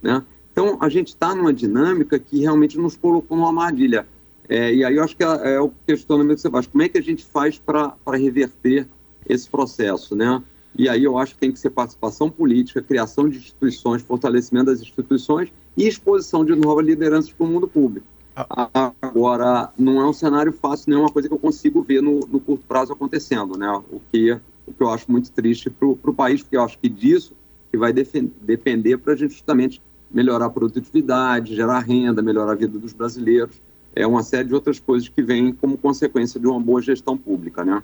[0.00, 0.24] Né?
[0.52, 4.06] Então, a gente está numa dinâmica que realmente nos colocou numa armadilha.
[4.48, 6.68] É, e aí eu acho que é, é, o questionamento que você faz.
[6.68, 8.86] Como é que a gente faz para reverter
[9.28, 10.40] esse processo, né?
[10.78, 14.80] E aí eu acho que tem que ser participação política, criação de instituições, fortalecimento das
[14.80, 18.06] instituições e exposição de novas lideranças para o mundo público.
[18.34, 18.92] Ah.
[19.02, 22.20] Agora, não é um cenário fácil, nem é uma coisa que eu consigo ver no,
[22.20, 23.70] no curto prazo acontecendo, né?
[23.90, 24.32] O que,
[24.66, 27.34] o que eu acho muito triste para o país, porque eu acho que disso
[27.70, 29.80] que vai depender para a gente justamente
[30.10, 33.54] melhorar a produtividade, gerar renda, melhorar a vida dos brasileiros.
[33.94, 37.64] É uma série de outras coisas que vêm como consequência de uma boa gestão pública,
[37.64, 37.82] né?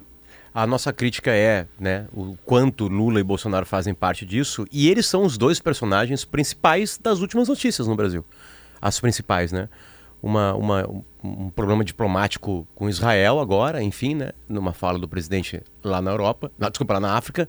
[0.57, 5.05] A nossa crítica é, né, o quanto Lula e Bolsonaro fazem parte disso, e eles
[5.05, 8.25] são os dois personagens principais das últimas notícias no Brasil.
[8.81, 9.69] As principais, né?
[10.21, 10.89] Uma, uma,
[11.23, 14.31] um problema diplomático com Israel agora, enfim, né?
[14.47, 17.47] Numa fala do presidente lá na Europa, na, desculpa, lá na África.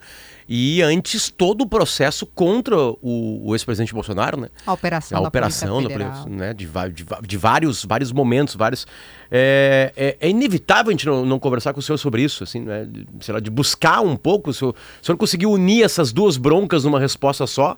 [0.48, 4.48] E antes todo o processo contra o, o ex-presidente Bolsonaro, né?
[4.66, 6.28] A operação A da operação Polícia da Federal.
[6.28, 6.54] né?
[6.54, 8.86] de, de, de vários, vários momentos, vários...
[9.30, 12.60] É, é, é inevitável a gente não, não conversar com o senhor sobre isso, assim,
[12.60, 12.84] né?
[12.84, 14.50] De, sei lá, de buscar um pouco.
[14.50, 17.76] O senhor, o senhor conseguiu unir essas duas broncas numa resposta só?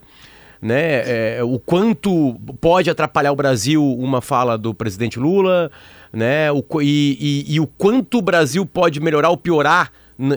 [0.61, 1.38] Né?
[1.38, 5.70] É, o quanto pode atrapalhar o Brasil uma fala do presidente Lula,
[6.12, 6.53] né?
[6.53, 7.16] O, e,
[7.49, 9.90] e- e o quanto o Brasil pode melhorar ou piorar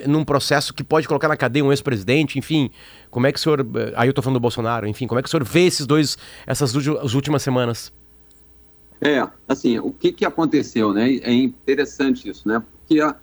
[0.08, 2.70] num processo que pode colocar na cadeia um ex-presidente, enfim.
[3.12, 3.66] Como é que o senhor.
[3.96, 6.18] Aí eu tô falando do Bolsonaro, enfim, como é que o senhor vê esses dois,
[6.48, 6.74] essas
[7.14, 7.92] últimas semanas?
[9.02, 11.16] É, assim, o que, que aconteceu, né?
[11.18, 12.64] É interessante isso, né?
[12.80, 13.14] Porque a,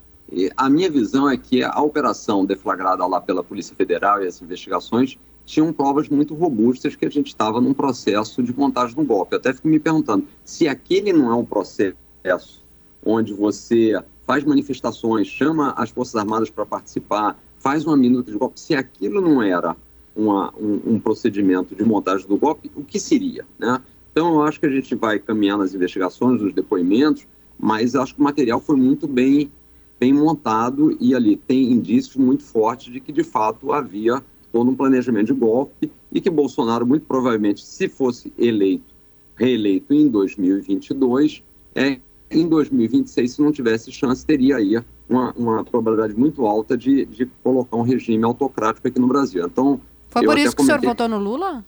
[0.54, 5.16] a minha visão é que a operação deflagrada lá pela Polícia Federal e as investigações
[5.50, 9.34] tinham provas muito robustas que a gente estava num processo de montagem do golpe.
[9.34, 12.64] Eu até fico me perguntando se aquele não é um processo
[13.04, 18.60] onde você faz manifestações, chama as Forças Armadas para participar, faz uma minuta de golpe,
[18.60, 19.76] se aquilo não era
[20.14, 23.82] uma, um, um, procedimento de montagem do golpe, o que seria, né?
[24.12, 27.26] Então, eu acho que a gente vai caminhar nas investigações, nos depoimentos,
[27.58, 29.50] mas acho que o material foi muito bem,
[29.98, 34.74] bem montado e ali tem indícios muito fortes de que, de fato, havia todo um
[34.74, 38.94] planejamento de golpe e que Bolsonaro, muito provavelmente, se fosse eleito,
[39.36, 41.42] reeleito em 2022,
[41.74, 41.98] é,
[42.30, 47.26] em 2026, se não tivesse chance, teria aí uma, uma probabilidade muito alta de, de
[47.42, 49.44] colocar um regime autocrático aqui no Brasil.
[49.44, 51.64] Então, Foi por isso que o senhor votou no Lula?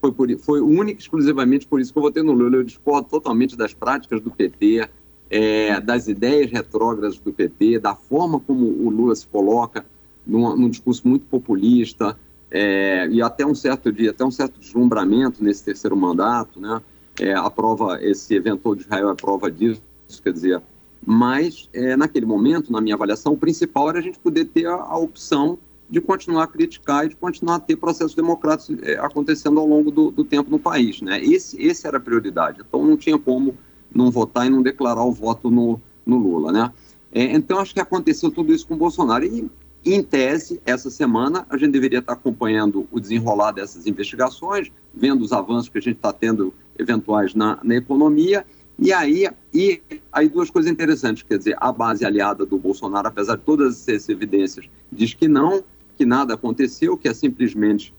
[0.00, 2.56] Foi, por, foi única e exclusivamente por isso que eu votei no Lula.
[2.56, 4.86] Eu discordo totalmente das práticas do PT,
[5.30, 9.86] é, das ideias retrógradas do PT, da forma como o Lula se coloca
[10.26, 12.16] num, num discurso muito populista
[12.50, 16.80] é, e até um certo dia, até um certo deslumbramento nesse terceiro mandato, né?
[17.20, 19.82] É, a prova, esse evento de Israel é prova disso,
[20.22, 20.62] quer dizer,
[21.06, 24.74] mas é, naquele momento, na minha avaliação, o principal era a gente poder ter a,
[24.74, 25.58] a opção
[25.88, 29.90] de continuar a criticar e de continuar a ter processos democráticos é, acontecendo ao longo
[29.90, 31.00] do, do, tempo no país.
[31.02, 31.22] Né?
[31.22, 32.62] Esse, esse era a prioridade.
[32.66, 33.56] Então não tinha como
[33.94, 36.50] não votar e não declarar o voto no, no Lula.
[36.50, 36.72] Né?
[37.12, 39.24] É, então acho que aconteceu tudo isso com o Bolsonaro.
[39.24, 39.48] E,
[39.92, 45.32] em tese, essa semana, a gente deveria estar acompanhando o desenrolar dessas investigações, vendo os
[45.32, 48.44] avanços que a gente está tendo eventuais na, na economia
[48.78, 49.80] e aí, e
[50.12, 54.08] aí duas coisas interessantes, quer dizer, a base aliada do Bolsonaro, apesar de todas essas
[54.08, 55.62] evidências, diz que não,
[55.96, 57.94] que nada aconteceu, que é simplesmente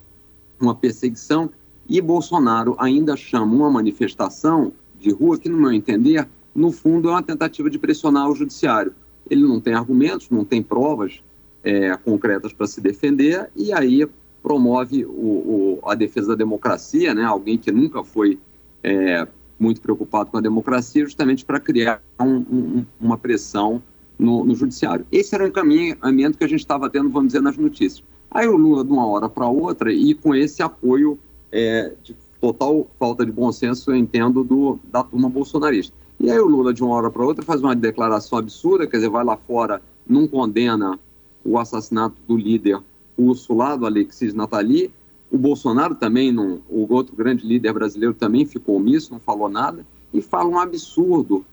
[0.60, 1.50] uma perseguição,
[1.88, 7.12] e Bolsonaro ainda chama uma manifestação de rua que, no meu entender, no fundo é
[7.12, 8.94] uma tentativa de pressionar o judiciário.
[9.30, 11.22] Ele não tem argumentos, não tem provas
[11.66, 14.08] é, concretas para se defender, e aí
[14.42, 17.24] promove o, o, a defesa da democracia, né?
[17.24, 18.38] alguém que nunca foi
[18.84, 19.28] é,
[19.60, 23.82] muito preocupado com a democracia, justamente para criar um, um, uma pressão
[24.20, 25.06] no, no, judiciário.
[25.12, 28.04] Esse era um caminhamento que a gente estava tendo, vamos dizer, nas notícias.
[28.30, 31.18] Aí o Lula, de uma hora para outra, e com esse apoio
[31.52, 35.96] é, de total falta de bom senso, eu entendo, do, da turma bolsonarista.
[36.20, 39.10] E aí o Lula, de uma hora para outra, faz uma declaração absurda, quer dizer,
[39.10, 41.00] vai lá fora, não condena
[41.46, 42.82] o assassinato do líder
[43.18, 44.92] russo lá, do Alexis Natali,
[45.32, 49.86] o Bolsonaro também, não, o outro grande líder brasileiro também ficou omisso, não falou nada,
[50.14, 51.46] e fala um absurdo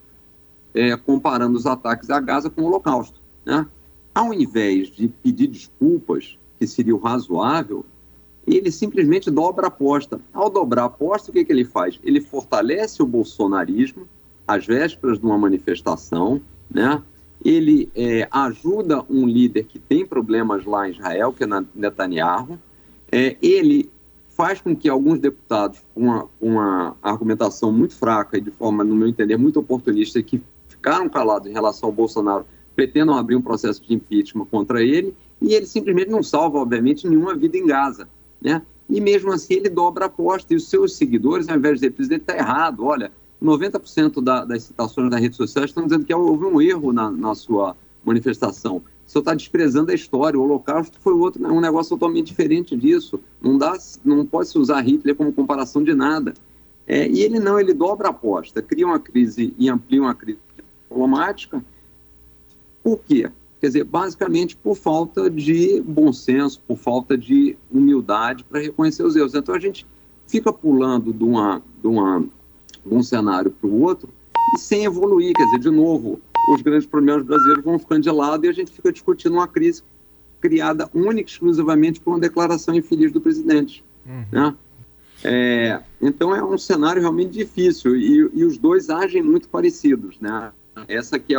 [0.75, 3.21] é, comparando os ataques a Gaza com o Holocausto.
[3.45, 3.67] Né?
[4.15, 7.85] Ao invés de pedir desculpas, que seria o razoável,
[8.47, 10.21] ele simplesmente dobra a aposta.
[10.33, 11.99] Ao dobrar a aposta, o que, que ele faz?
[12.03, 14.07] Ele fortalece o bolsonarismo
[14.47, 17.03] às vésperas de uma manifestação, né?
[17.45, 22.59] Ele é, ajuda um líder que tem problemas lá em Israel, que é Netanyahu,
[23.11, 23.91] é, ele
[24.31, 28.95] faz com que alguns deputados, com uma, uma, argumentação muito fraca e de forma, no
[28.95, 33.83] meu entender, muito oportunista, que ficaram calados em relação ao Bolsonaro, pretendam abrir um processo
[33.83, 38.09] de impeachment contra ele, e ele simplesmente não salva, obviamente, nenhuma vida em Gaza.
[38.41, 38.63] Né?
[38.89, 41.91] E mesmo assim ele dobra a aposta, e os seus seguidores, ao invés de dizer,
[41.93, 46.45] presidente, está errado, olha, 90% da, das citações nas redes sociais estão dizendo que houve
[46.45, 50.39] um erro na, na sua manifestação senhor está desprezando a história.
[50.39, 53.21] O Holocausto foi outro, um negócio totalmente diferente disso.
[53.41, 56.33] Não dá, não pode se usar Hitler como comparação de nada.
[56.87, 60.39] É, e ele não, ele dobra a aposta, cria uma crise e amplia uma crise
[60.89, 61.63] diplomática.
[62.83, 63.31] Por quê?
[63.61, 69.15] Quer dizer, basicamente por falta de bom senso, por falta de humildade para reconhecer os
[69.15, 69.35] erros.
[69.35, 69.87] Então a gente
[70.27, 72.25] fica pulando de, uma, de, uma,
[72.85, 74.09] de um cenário para o outro
[74.55, 75.33] e sem evoluir.
[75.35, 78.73] Quer dizer, de novo, os grandes problemas brasileiros vão ficando de lado e a gente
[78.73, 79.83] fica discutindo uma crise
[80.41, 83.85] criada única e exclusivamente por uma declaração infeliz do presidente.
[84.05, 84.25] Uhum.
[84.33, 84.55] Né?
[85.25, 90.19] É, então é um cenário realmente difícil e, e, os dois agem muito parecidos.
[90.21, 90.53] Né?
[90.89, 91.39] Essa que é,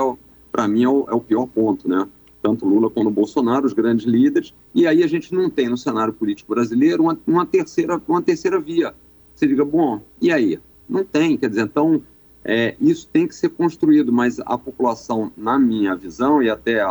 [0.51, 1.87] para mim, é o, é o, pior ponto.
[1.87, 2.07] Né?
[2.41, 6.13] Tanto Lula quanto Bolsonaro, os grandes líderes, e aí a gente não tem no cenário
[6.13, 8.93] político brasileiro uma, uma terceira, uma terceira via.
[9.35, 10.59] Você diga, bom, e aí?
[10.87, 12.01] Não tem, quer dizer, então
[12.43, 16.85] é, isso tem que ser construído, mas a população, na minha visão, e até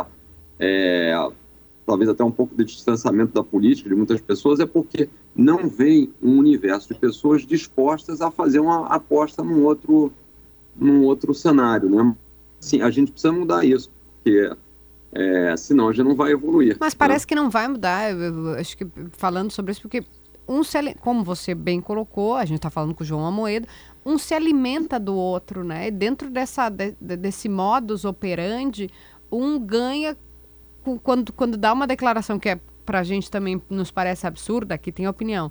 [0.59, 1.29] é,
[1.85, 6.13] talvez até um pouco de distanciamento da política de muitas pessoas, é porque não vem
[6.21, 10.11] um universo de pessoas dispostas a fazer uma aposta num outro,
[10.75, 11.89] num outro cenário.
[11.89, 12.15] Né?
[12.59, 14.51] Sim, a gente precisa mudar isso, porque
[15.11, 16.77] é, senão a gente não vai evoluir.
[16.79, 17.29] Mas parece né?
[17.29, 20.03] que não vai mudar, eu, eu, acho que falando sobre isso, porque
[20.47, 20.61] um
[20.99, 23.67] como você bem colocou, a gente está falando com o João Amoedo,
[24.05, 25.89] um se alimenta do outro, né?
[25.89, 28.89] Dentro dessa, de- de- desse modus operandi,
[29.31, 30.17] um ganha
[31.01, 35.07] quando, quando dá uma declaração que é pra gente também nos parece absurda, aqui tem
[35.07, 35.49] opinião,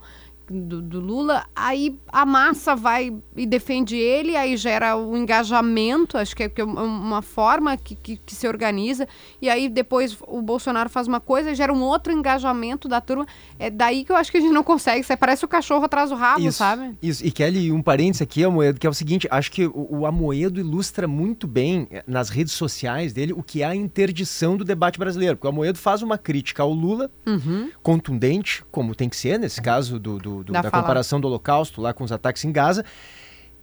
[0.51, 6.35] do, do Lula, aí a massa vai e defende ele, aí gera o engajamento, acho
[6.37, 9.07] que é, é uma- uma forma que, que, que se organiza,
[9.41, 13.27] e aí depois o Bolsonaro faz uma coisa e gera um outro engajamento da turma.
[13.59, 16.11] É daí que eu acho que a gente não consegue, você parece o cachorro atrás
[16.11, 16.97] do rabo, Isso, sabe?
[17.03, 17.25] Isso.
[17.25, 20.61] E Kelly, um parênteses aqui, Amoedo, que é o seguinte: acho que o, o Amoedo
[20.61, 24.99] ilustra muito bem eh, nas redes sociais dele o que é a interdição do debate
[24.99, 25.37] brasileiro.
[25.37, 27.71] Porque o Amoedo faz uma crítica ao Lula, Uhum.
[27.83, 30.83] contundente, como tem que ser, nesse caso do, do- do- Da da, fala.
[30.83, 32.85] comparação do Holocausto lá com os ataques em Gaza.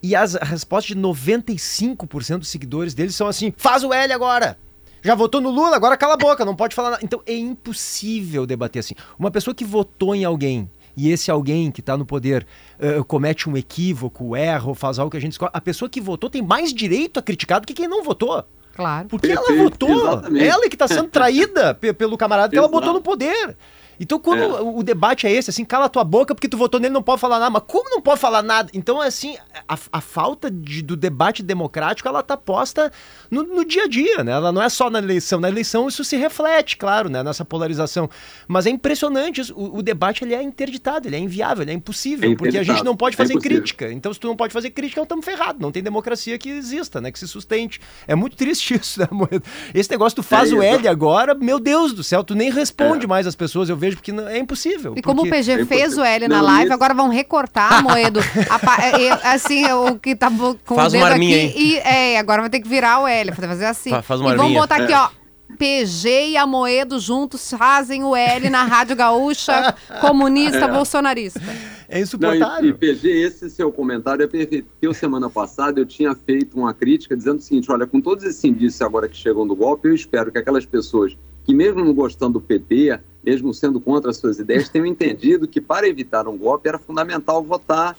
[0.01, 4.57] E as, a resposta de 95% dos seguidores dele são assim: faz o L agora!
[5.01, 7.01] Já votou no Lula, agora cala a boca, não pode falar nada.
[7.05, 8.95] Então é impossível debater assim.
[9.17, 12.45] Uma pessoa que votou em alguém e esse alguém que está no poder
[12.77, 16.01] eh, comete um equívoco, erra ou faz algo que a gente escolhe, a pessoa que
[16.01, 18.43] votou tem mais direito a criticar do que quem não votou.
[18.75, 19.07] Claro.
[19.07, 19.89] Porque ela votou.
[19.89, 20.45] exatamente.
[20.45, 23.55] Ela é que está sendo traída pe- pelo camarada que ela botou no poder.
[23.99, 24.61] Então, quando É.
[24.61, 27.37] o, debate é esse, assim, cala tua boca porque tu votou nele, não pode falar
[27.39, 27.51] nada.
[27.51, 28.69] Mas como não pode falar nada?
[28.73, 29.35] Então, assim,
[29.67, 32.91] a, a falta de- do debate democrático, ela tá posta
[33.29, 34.31] no, no dia a dia, né?
[34.31, 35.39] Ela não é só na eleição.
[35.39, 37.21] Na eleição isso se reflete, claro, né?
[37.23, 38.09] Nessa polarização.
[38.47, 39.41] Mas é impressionante.
[39.41, 39.53] isso.
[39.55, 42.31] O, o debate, ele é interditado, ele é inviável, ele é impossível.
[42.31, 43.57] É porque a gente não pode é fazer impossível.
[43.59, 43.91] crítica.
[43.91, 45.61] Então, se tu não pode fazer crítica, estamos ferrados.
[45.61, 47.11] Não tem democracia que exista, né?
[47.11, 47.79] Que se sustente.
[48.07, 49.43] É muito triste isso, né, Moeda?
[49.73, 53.05] Esse negócio, tu faz É, o L agora, meu Deus do céu, tu nem responde
[53.05, 53.07] É.
[53.07, 54.93] mais as pessoas, eu vejo, porque não- é impossível.
[54.95, 57.83] E como o PG é fez o L Não, na live, isso- agora vão recortar,
[57.83, 58.19] Moedo.
[58.19, 60.29] a é, é, assim, o que tá
[60.65, 61.53] com Faz o dedo uma arminha aqui.
[61.73, 63.89] E, é, agora vai ter que virar o L, fazer assim.
[63.89, 65.09] Fa- faz uma e vamos botar aqui, ó.
[65.57, 71.41] PG e Amoedo juntos fazem o L na Rádio Gaúcha, comunista, bolsonarista.
[71.87, 72.69] É Não, e, insuportável.
[72.69, 74.67] e PG, esse seu comentário é perfeito.
[74.69, 78.23] Porque eu, semana passada, eu tinha feito uma crítica dizendo o seguinte: olha, com todos
[78.23, 81.17] esses indícios agora que chegam do golpe, eu espero que aquelas pessoas
[81.49, 85.59] que, mesmo não gostando do PT, mesmo sendo contra as suas ideias, tenham entendido que
[85.59, 87.97] para evitar um golpe era fundamental votar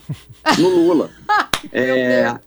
[0.56, 1.10] no Lula.
[1.70, 2.38] É,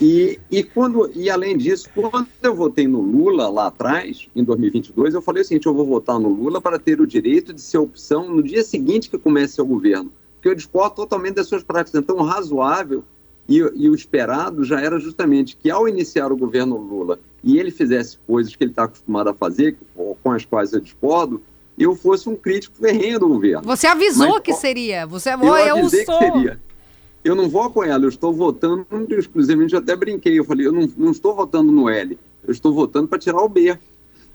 [0.00, 5.14] e, e, quando, e além disso, quando eu votei no Lula lá atrás, em 2022,
[5.14, 7.78] eu falei o seguinte: eu vou votar no Lula para ter o direito de ser
[7.78, 10.10] opção no dia seguinte que comece o governo.
[10.34, 12.02] Porque eu discordo totalmente das suas práticas.
[12.02, 13.04] Então, razoável
[13.48, 17.70] e, e o esperado já era justamente que, ao iniciar o governo Lula e ele
[17.70, 19.76] fizesse coisas que ele está acostumado a fazer,
[20.22, 21.42] com as quais eu discordo,
[21.78, 23.62] eu fosse um crítico ferrenho do governo.
[23.64, 25.06] Você avisou Mas, que seria.
[25.06, 26.18] Você Eu eu, eu avisei sou.
[26.18, 26.60] que seria.
[27.24, 30.88] Eu não vou apoiá-lo, eu estou votando, exclusivamente, eu até brinquei, eu falei, eu não,
[30.96, 33.78] não estou votando no L, eu estou votando para tirar o B.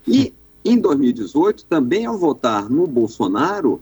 [0.08, 3.82] E em 2018, também ao votar no Bolsonaro,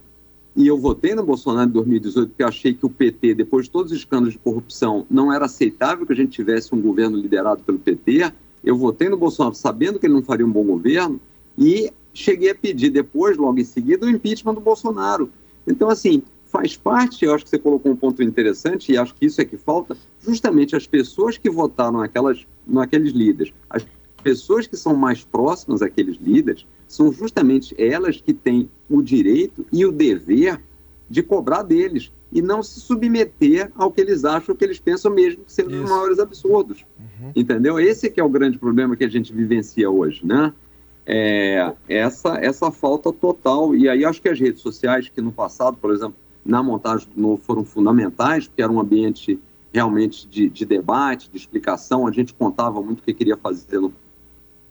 [0.55, 3.71] e eu votei no Bolsonaro em 2018 porque eu achei que o PT, depois de
[3.71, 7.61] todos os escândalos de corrupção, não era aceitável que a gente tivesse um governo liderado
[7.63, 8.31] pelo PT.
[8.65, 11.21] Eu votei no Bolsonaro sabendo que ele não faria um bom governo
[11.57, 15.29] e cheguei a pedir depois, logo em seguida, o impeachment do Bolsonaro.
[15.67, 19.25] Então, assim, faz parte, eu acho que você colocou um ponto interessante, e acho que
[19.25, 23.85] isso é que falta, justamente as pessoas que votaram naquelas, naqueles líderes, as
[24.23, 29.85] pessoas que são mais próximas àqueles líderes, são justamente elas que têm o direito e
[29.85, 30.61] o dever
[31.09, 35.45] de cobrar deles e não se submeter ao que eles acham, que eles pensam mesmo
[35.45, 36.85] que sejam os maiores absurdos.
[37.33, 37.79] Entendeu?
[37.79, 40.53] Esse que é o grande problema que a gente vivencia hoje, né?
[41.05, 43.73] É, essa, essa falta total.
[43.73, 47.21] E aí acho que as redes sociais, que no passado, por exemplo, na montagem do
[47.21, 49.39] novo foram fundamentais, porque era um ambiente
[49.73, 53.93] realmente de, de debate, de explicação, a gente contava muito o que queria fazer no,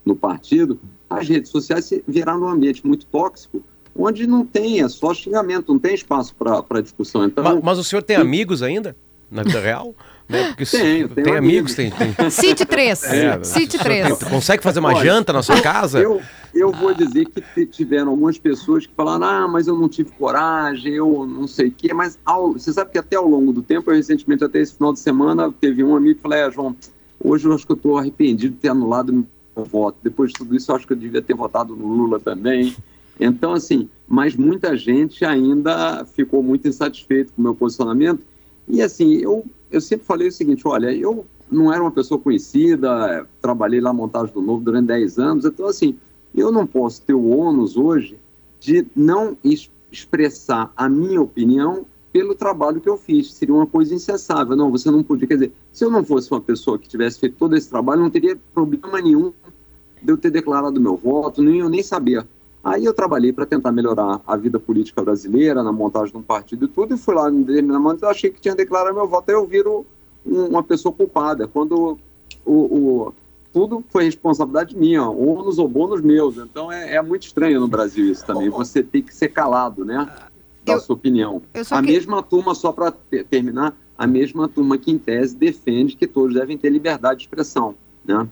[0.04, 3.62] no partido, as redes sociais viraram um ambiente muito tóxico,
[3.96, 7.24] onde não tem, é só xingamento, não tem espaço para discussão.
[7.24, 8.96] Então, Ma- Mas, o senhor tem amigos ainda?
[9.30, 9.94] Na vida real?
[10.26, 10.46] Né?
[10.48, 11.98] Porque se- Tenho, tem tenho amigos, amigos.
[11.98, 12.12] tem.
[12.14, 12.30] tem...
[12.30, 13.04] Cite 3.
[13.04, 14.18] É, Cite o senhor 3.
[14.18, 16.00] tem- consegue fazer uma Olha, janta na sua casa?
[16.00, 16.22] Eu,
[16.54, 20.94] eu vou dizer que tiveram algumas pessoas que falaram, ah, mas eu não tive coragem,
[20.94, 23.90] eu não sei o quê, mas ao- você sabe que até ao longo do tempo,
[23.90, 26.74] eu recentemente, até esse final de semana, teve um amigo que falou, é, João,
[27.22, 29.26] hoje eu acho que eu estou arrependido de ter anulado meu
[29.66, 29.98] voto.
[30.02, 32.74] Depois de tudo isso, eu acho que eu devia ter votado no Lula também.
[33.18, 38.22] Então, assim, mas muita gente ainda ficou muito insatisfeito com o meu posicionamento.
[38.68, 42.88] E, assim, eu, eu sempre falei o seguinte: olha, eu não era uma pessoa conhecida,
[43.10, 45.96] eh, trabalhei lá na montagem do Novo durante 10 anos, então, assim,
[46.34, 48.18] eu não posso ter o ônus hoje
[48.58, 53.32] de não es- expressar a minha opinião pelo trabalho que eu fiz.
[53.34, 54.56] Seria uma coisa incessável.
[54.56, 55.26] Não, você não podia.
[55.28, 58.10] Quer dizer, se eu não fosse uma pessoa que tivesse feito todo esse trabalho, não
[58.10, 59.32] teria problema nenhum
[60.02, 62.26] de eu ter declarado meu voto, nem eu nem saber.
[62.64, 66.64] Aí eu trabalhei para tentar melhorar a vida política brasileira, na montagem de um partido
[66.64, 69.34] e tudo, e fui lá determinado momento, eu achei que tinha declarado meu voto, aí
[69.34, 69.84] eu viro
[70.26, 71.98] um- uma pessoa culpada, quando
[72.44, 73.12] o, o-
[73.52, 76.38] tudo foi responsabilidade minha, ônus ou bônus meus.
[76.38, 78.48] Então é, é muito estranho no Brasil isso também.
[78.48, 80.08] Você tem que ser calado, né?
[80.64, 81.42] Da Eu- sua opinião.
[81.70, 82.90] A que- mesma turma, só para
[83.30, 87.74] terminar, a mesma turma que em tese defende que todos devem ter liberdade de expressão,
[88.06, 88.26] né?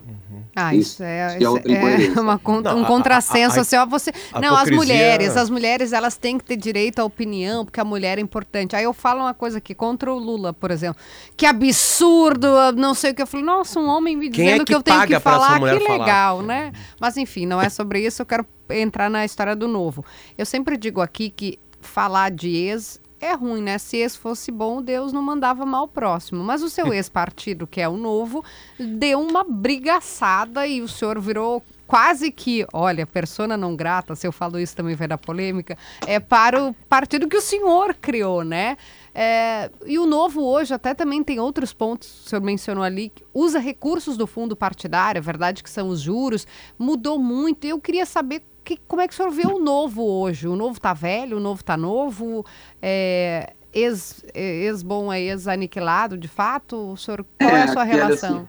[0.55, 3.85] Ah, Isso, isso é, isso é é uma Não, um contrassenso, a- a- assim, ó,
[3.87, 4.11] você...
[4.31, 7.83] a Não, as mulheres, as mulheres, elas têm que ter direito à opinião, porque a
[7.83, 8.75] mulher é importante.
[8.75, 11.01] Aí eu falo uma coisa aqui, contra o Lula, por exemplo,
[11.35, 14.65] que absurdo, não sei o que, eu falo, nossa, um homem me dizendo é que,
[14.65, 15.97] que eu tenho que falar, que falar?
[15.99, 16.71] legal, né?
[16.99, 20.05] Mas enfim, não é sobre isso, eu quero entrar na história do novo.
[20.37, 23.77] Eu sempre digo aqui que falar de ex é ruim, né?
[23.77, 26.43] Se ex fosse bom, Deus não mandava mal próximo.
[26.43, 28.43] Mas o seu ex-partido, que é o novo,
[28.77, 34.31] deu uma brigaçada e o senhor virou quase que, olha, persona não grata, se eu
[34.31, 38.77] falo isso também vai dar polêmica, é para o partido que o senhor criou, né?
[39.13, 43.23] É, e o novo hoje até também tem outros pontos, o senhor mencionou ali, que
[43.31, 46.47] usa recursos do fundo partidário, é verdade que são os juros,
[46.79, 47.65] mudou muito.
[47.65, 50.47] Eu queria saber que- como é que o senhor vê o novo hoje?
[50.47, 52.45] O novo tá velho, o novo tá novo?
[52.81, 56.91] É, ex, é, ex-bom é ex-aniquilado, de fato?
[56.93, 58.37] O senhor, qual é, a sua Kelly, relação?
[58.37, 58.47] assim,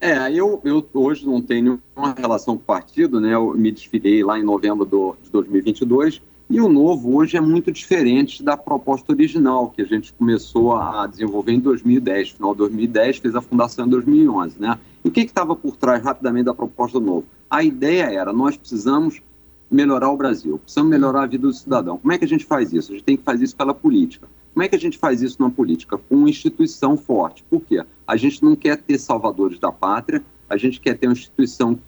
[0.00, 3.34] É, eu, eu hoje não tenho nenhuma relação com o partido, né?
[3.34, 7.70] Eu me desfilei lá em novembro do, de 2022 e o novo hoje é muito
[7.70, 13.18] diferente da proposta original que a gente começou a desenvolver em 2010, final de 2010,
[13.18, 14.78] fez a fundação em 2011, né?
[15.04, 17.26] E o que estava por trás rapidamente da proposta do novo?
[17.48, 19.20] A ideia era nós precisamos
[19.70, 21.96] melhorar o Brasil, precisamos melhorar a vida do cidadão.
[21.98, 22.90] Como é que a gente faz isso?
[22.90, 24.28] A gente tem que fazer isso pela política.
[24.52, 25.96] Como é que a gente faz isso na política?
[25.96, 27.44] Com uma instituição forte.
[27.48, 27.84] Por quê?
[28.06, 31.82] A gente não quer ter salvadores da pátria, a gente quer ter uma instituição que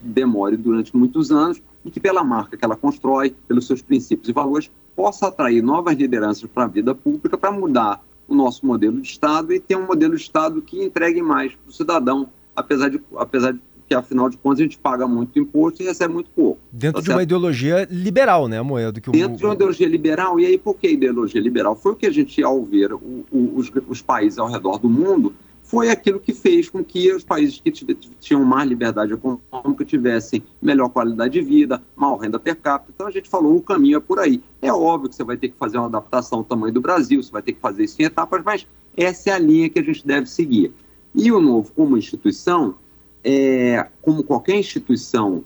[0.00, 4.32] demore durante muitos anos e que, pela marca que ela constrói, pelos seus princípios e
[4.32, 9.08] valores, possa atrair novas lideranças para a vida pública, para mudar o nosso modelo de
[9.08, 13.00] Estado e ter um modelo de Estado que entregue mais para o cidadão, apesar de,
[13.16, 16.60] apesar de que, afinal de contas, a gente paga muito imposto e recebe muito pouco.
[16.70, 17.22] Dentro Tá de uma certo?
[17.26, 19.00] ideologia liberal, né, Moedo?
[19.00, 21.74] Que o- Dentro de uma ideologia liberal, e aí por que ideologia liberal?
[21.74, 24.88] Foi o que a gente, ao ver o- o- os, os países ao redor do
[24.88, 27.72] mundo, foi aquilo que fez com que os países que
[28.20, 32.92] tinham mais liberdade econômica tivessem melhor qualidade de vida, maior renda per capita.
[32.94, 34.40] Então a gente falou, o caminho é por aí.
[34.62, 37.32] É óbvio que você vai ter que fazer uma adaptação ao tamanho do Brasil, você
[37.32, 40.06] vai ter que fazer isso em etapas, mas essa é a linha que a gente
[40.06, 40.72] deve seguir.
[41.12, 42.76] E o novo, como instituição,
[43.24, 45.44] é, como qualquer instituição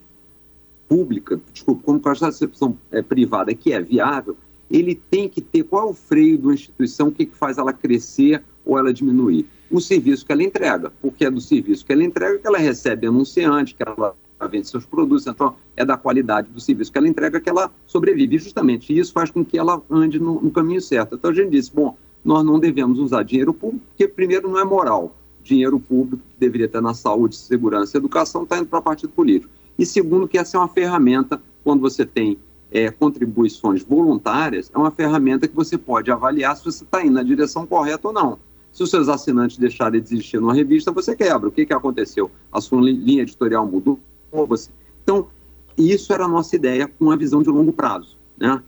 [0.88, 4.36] pública, desculpa, como qualquer instituição é, privada que é viável,
[4.70, 7.58] ele tem que ter qual é o freio de uma instituição, o que, que faz
[7.58, 9.46] ela crescer ou ela diminuir?
[9.70, 13.06] O serviço que ela entrega, porque é do serviço que ela entrega que ela recebe
[13.06, 14.14] anunciante, que ela
[14.48, 18.36] vende seus produtos, então é da qualidade do serviço que ela entrega que ela sobrevive.
[18.36, 21.14] E justamente isso faz com que ela ande no, no caminho certo.
[21.14, 24.64] Então a gente disse, bom, nós não devemos usar dinheiro público, porque primeiro não é
[24.64, 25.14] moral.
[25.44, 29.52] Dinheiro público que deveria estar na saúde, segurança e educação está indo para partido político.
[29.78, 32.38] E segundo, que essa é uma ferramenta, quando você tem
[32.72, 37.22] é, contribuições voluntárias, é uma ferramenta que você pode avaliar se você está indo na
[37.22, 38.38] direção correta ou não.
[38.72, 41.48] Se os seus assinantes deixarem de existir numa revista, você quebra.
[41.48, 42.30] O que, que aconteceu?
[42.50, 44.00] A sua li- linha editorial mudou.
[44.48, 44.70] Você...
[45.02, 45.28] Então,
[45.76, 48.16] isso era a nossa ideia com a visão de longo prazo.
[48.36, 48.62] Né?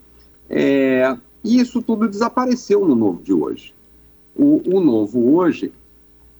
[0.49, 3.73] É, e isso tudo desapareceu no novo de hoje.
[4.35, 5.73] O, o novo hoje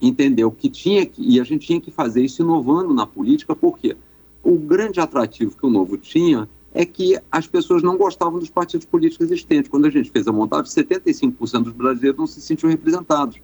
[0.02, 3.96] entendeu que tinha que, e a gente tinha que fazer isso inovando na política, porque
[4.44, 8.86] o grande atrativo que o novo tinha é que as pessoas não gostavam dos partidos
[8.86, 9.70] políticos existentes.
[9.70, 13.40] Quando a gente fez a montagem, 75% dos brasileiros não se sentiam representados.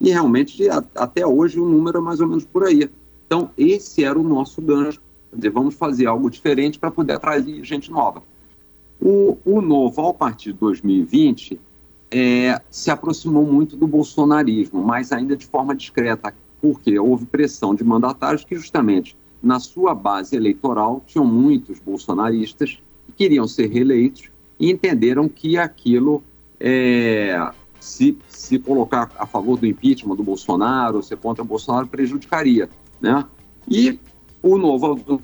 [0.00, 2.88] E realmente, até hoje, o número é mais ou menos por aí.
[3.26, 5.00] Então, esse era o nosso gancho.
[5.30, 8.22] Quer dizer, vamos fazer algo diferente para poder atrair gente nova.
[9.00, 11.60] O, o novo, ao partir de 2020,
[12.10, 17.84] é, se aproximou muito do bolsonarismo, mas ainda de forma discreta, porque houve pressão de
[17.84, 24.70] mandatários que, justamente na sua base eleitoral, tinham muitos bolsonaristas que queriam ser reeleitos e
[24.70, 26.22] entenderam que aquilo,
[26.58, 32.68] é, se, se colocar a favor do impeachment do Bolsonaro, ser contra o Bolsonaro, prejudicaria.
[33.00, 33.24] Né?
[33.68, 33.98] E
[34.42, 35.20] o novo,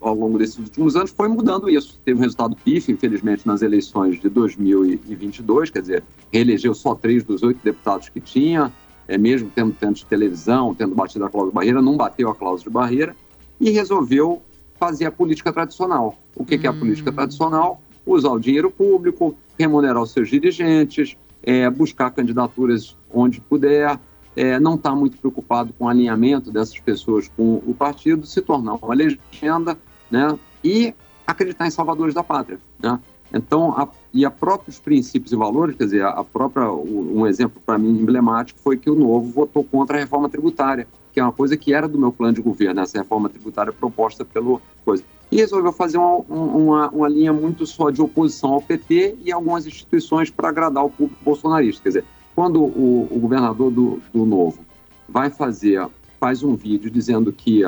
[0.00, 1.98] ao, longo- desses últimos anos, foi mudando isso.
[2.04, 7.42] Teve um resultado pífio, infelizmente, nas eleições de 2022, quer dizer, reelegeu só três dos
[7.42, 8.72] oito deputados que tinha,
[9.06, 12.70] é, mesmo tendo de televisão, tendo batido a cláusula de barreira, não bateu a cláusula
[12.70, 13.16] de barreira,
[13.60, 14.40] e resolveu
[14.78, 16.16] fazer a política tradicional.
[16.36, 17.80] O que, que é a política tradicional?
[18.06, 23.98] Usar o dinheiro público, remunerar os seus dirigentes, é, buscar candidaturas onde puder,
[24.38, 28.74] é, não está muito preocupado com o alinhamento dessas pessoas com o partido, se tornar
[28.74, 29.76] uma legenda,
[30.08, 30.38] né?
[30.62, 30.94] E
[31.26, 33.00] acreditar em salvadores da pátria, né?
[33.34, 37.76] Então, a, e a próprios princípios e valores, quer dizer, a própria, um exemplo para
[37.76, 41.56] mim emblemático foi que o Novo votou contra a reforma tributária, que é uma coisa
[41.56, 45.02] que era do meu plano de governo, essa reforma tributária proposta pelo coisa.
[45.32, 49.66] E resolveu fazer uma, uma, uma linha muito só de oposição ao PT e algumas
[49.66, 51.82] instituições para agradar o público bolsonarista.
[51.82, 52.04] Quer dizer,
[52.38, 54.60] quando o, o governador do, do Novo
[55.08, 55.84] vai fazer,
[56.20, 57.64] faz um vídeo dizendo que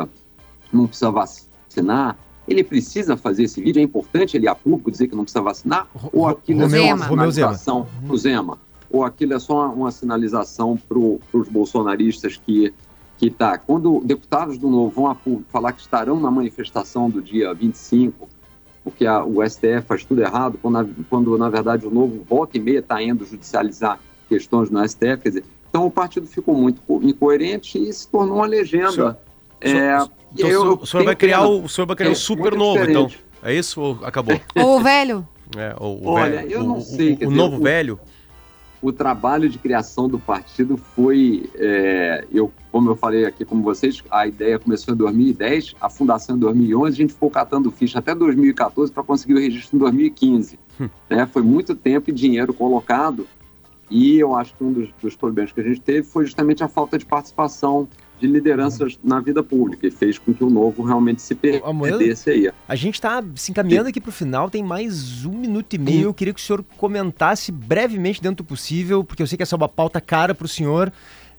[0.72, 2.16] não precisa vacinar,
[2.46, 3.80] ele precisa fazer esse vídeo?
[3.80, 5.88] É importante ele a público dizer que não precisa vacinar?
[6.12, 8.58] Ou aquilo Romeu, é só uma sinalização pro Zema?
[8.88, 12.72] Ou aquilo é só uma, uma sinalização para os bolsonaristas que
[13.18, 17.20] que tá, quando deputados do Novo vão a público falar que estarão na manifestação do
[17.20, 18.28] dia 25,
[18.84, 22.56] porque a, o STF faz tudo errado, quando na, quando na verdade o Novo volta
[22.56, 23.98] e meia está indo judicializar
[24.30, 28.46] questões no STF, quer dizer, então o partido ficou muito incoerente e se tornou uma
[28.46, 28.90] legenda.
[28.92, 29.16] Senhor,
[29.60, 32.54] é, então, eu o senhor vai criar o, o senhor vai criar É um super
[32.54, 33.06] novo, então.
[33.06, 33.24] diferente.
[33.42, 34.40] É isso ou acabou?
[34.56, 35.26] Ô, velho,
[35.56, 37.60] É, o, o Olha, velho, eu o- não o- sei, O, o dizer, novo o-
[37.60, 37.98] velho?
[38.82, 44.02] o trabalho de criação do partido foi, é, eu, como eu falei aqui com vocês,
[44.10, 48.14] a ideia começou em 2010, a fundação em 2011, a gente ficou catando ficha até
[48.14, 50.58] 2014 para conseguir o registro em 2015.
[51.10, 51.26] né?
[51.30, 53.26] Foi muito tempo e dinheiro colocado
[53.90, 56.68] e eu acho que um dos, dos problemas que a gente teve foi justamente a
[56.68, 57.88] falta de participação
[58.20, 62.52] de lideranças na vida pública e fez com que o novo realmente se perdesse aí.
[62.68, 66.04] A gente está se encaminhando aqui para o final, tem mais um minuto e meio.
[66.04, 69.56] Eu queria que o senhor comentasse brevemente, dentro do possível, porque eu sei que essa
[69.56, 70.92] é uma pauta cara para o senhor,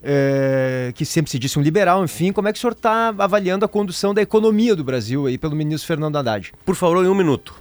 [0.04, 2.32] é, que sempre se disse um liberal, enfim.
[2.32, 5.56] Como é que o senhor está avaliando a condução da economia do Brasil aí pelo
[5.56, 6.52] ministro Fernando Haddad?
[6.66, 7.54] Por favor, em um minuto.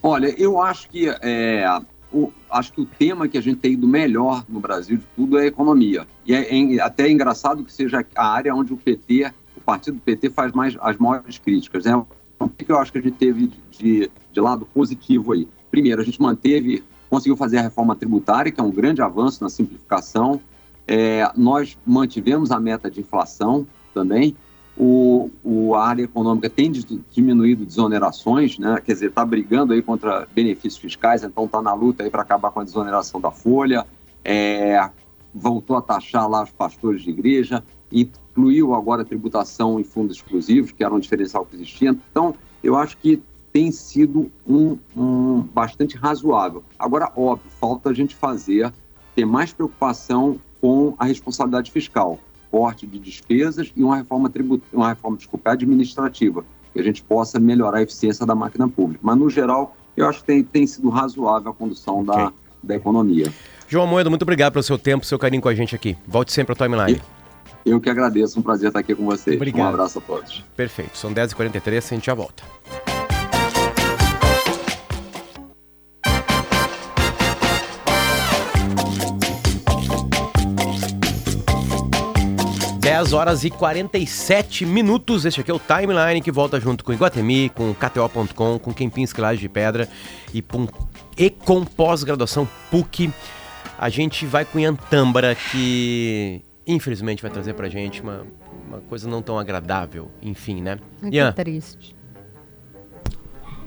[0.00, 1.64] Olha, eu acho que é,
[2.12, 5.38] o, acho que o tema que a gente tem do melhor no Brasil de tudo
[5.38, 6.06] é a economia.
[6.26, 10.00] E é, é até engraçado que seja a área onde o PT, o partido do
[10.00, 11.84] PT faz mais as maiores críticas.
[11.84, 11.96] Né?
[12.38, 15.48] O que eu acho que a gente teve de, de lado positivo aí?
[15.70, 19.48] Primeiro, a gente manteve, conseguiu fazer a reforma tributária, que é um grande avanço na
[19.48, 20.40] simplificação.
[20.86, 24.36] É, nós mantivemos a meta de inflação também.
[24.76, 26.72] O, o, a área econômica tem
[27.10, 28.80] diminuído desonerações, né?
[28.84, 32.60] quer dizer, está brigando aí contra benefícios fiscais, então está na luta para acabar com
[32.60, 33.86] a desoneração da folha,
[34.24, 34.90] é,
[35.34, 37.62] voltou a taxar lá os pastores de igreja,
[37.92, 41.90] incluiu agora a tributação em fundos exclusivos, que era um diferencial que existia.
[42.10, 46.64] Então, eu acho que tem sido um, um bastante razoável.
[46.78, 48.72] Agora, óbvio, falta a gente fazer,
[49.14, 52.18] ter mais preocupação com a responsabilidade fiscal
[52.52, 56.44] corte de despesas e uma reforma tributária, uma reforma, desculpa, administrativa,
[56.74, 59.00] que a gente possa melhorar a eficiência da máquina pública.
[59.02, 62.14] Mas, no geral, eu acho que tem, tem sido razoável a condução okay.
[62.14, 62.32] da,
[62.62, 63.32] da economia.
[63.66, 65.96] João Moedo, muito obrigado pelo seu tempo, seu carinho com a gente aqui.
[66.06, 67.00] Volte sempre ao Timeline.
[67.64, 69.36] Eu que agradeço, um prazer estar aqui com vocês.
[69.36, 69.64] Obrigado.
[69.64, 70.44] Um abraço a todos.
[70.54, 72.42] Perfeito, são 10h43, a gente já volta.
[83.02, 85.24] Dez horas e 47 minutos.
[85.24, 89.40] Este aqui é o Timeline que volta junto com Iguatemi, com KTO.com, com Kempinski Laje
[89.40, 89.88] de Pedra
[90.32, 90.68] e, com,
[91.18, 93.12] e com pós-graduação PUC.
[93.76, 98.24] A gente vai com Ian Tâmbara, que infelizmente vai trazer pra gente uma,
[98.68, 100.78] uma coisa não tão agradável, enfim, né?
[101.02, 101.32] Muito Ian.
[101.32, 101.96] triste.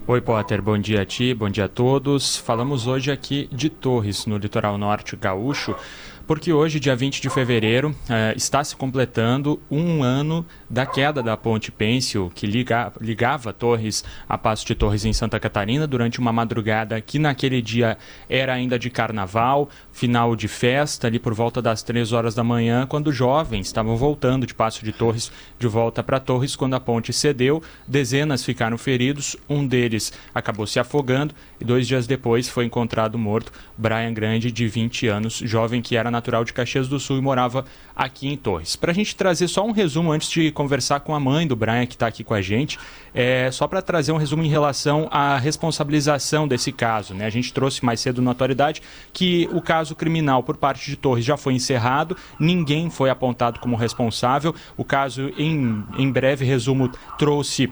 [0.07, 2.37] Oi, Potter, bom dia a ti, bom dia a todos.
[2.37, 5.75] Falamos hoje aqui de Torres, no litoral norte gaúcho,
[6.27, 11.37] porque hoje, dia 20 de fevereiro, eh, está se completando um ano da queda da
[11.37, 16.33] ponte Pêncil, que liga, ligava Torres a Passo de Torres em Santa Catarina, durante uma
[16.33, 17.97] madrugada que naquele dia
[18.27, 22.87] era ainda de carnaval, final de festa, ali por volta das 3 horas da manhã,
[22.87, 27.13] quando jovens estavam voltando de Passo de Torres de volta para Torres, quando a ponte
[27.13, 33.17] cedeu, dezenas ficaram feridos, um deles acabou se afogando e dois dias depois foi encontrado
[33.17, 37.21] morto Brian Grande, de 20 anos, jovem que era natural de Caxias do Sul e
[37.21, 38.75] morava aqui em Torres.
[38.75, 41.85] Para a gente trazer só um resumo antes de conversar com a mãe do Brian
[41.85, 42.79] que está aqui com a gente,
[43.13, 47.13] é só para trazer um resumo em relação à responsabilização desse caso.
[47.13, 47.25] Né?
[47.25, 48.81] A gente trouxe mais cedo na atualidade
[49.13, 53.75] que o caso criminal por parte de Torres já foi encerrado, ninguém foi apontado como
[53.75, 54.55] responsável.
[54.75, 57.69] O caso, em, em breve resumo, trouxe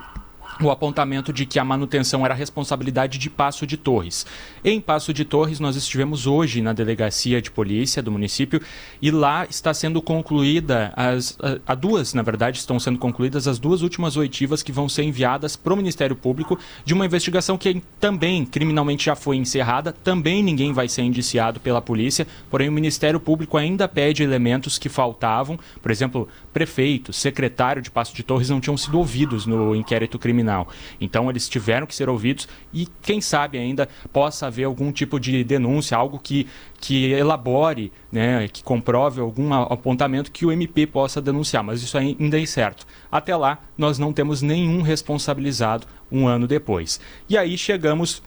[0.61, 4.25] o apontamento de que a manutenção era responsabilidade de Passo de Torres.
[4.63, 8.61] Em Passo de Torres, nós estivemos hoje na delegacia de polícia do município
[9.01, 13.59] e lá está sendo concluída as a, a duas, na verdade, estão sendo concluídas as
[13.59, 17.81] duas últimas oitivas que vão ser enviadas para o Ministério Público de uma investigação que
[17.99, 23.19] também criminalmente já foi encerrada, também ninguém vai ser indiciado pela polícia, porém o Ministério
[23.19, 28.61] Público ainda pede elementos que faltavam, por exemplo, prefeito, secretário de Passo de Torres não
[28.61, 30.67] tinham sido ouvidos no inquérito criminal criminal.
[30.99, 35.43] Então eles tiveram que ser ouvidos e quem sabe ainda possa haver algum tipo de
[35.43, 36.47] denúncia, algo que
[36.79, 42.37] que elabore, né, que comprove algum apontamento que o MP possa denunciar, mas isso ainda
[42.37, 42.85] é incerto.
[43.09, 46.99] Até lá, nós não temos nenhum responsabilizado um ano depois.
[47.29, 48.21] E aí chegamos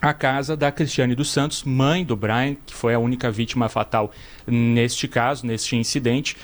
[0.00, 4.10] à casa da Cristiane dos Santos, mãe do Brian, que foi a única vítima fatal
[4.46, 6.38] neste caso, neste incidente.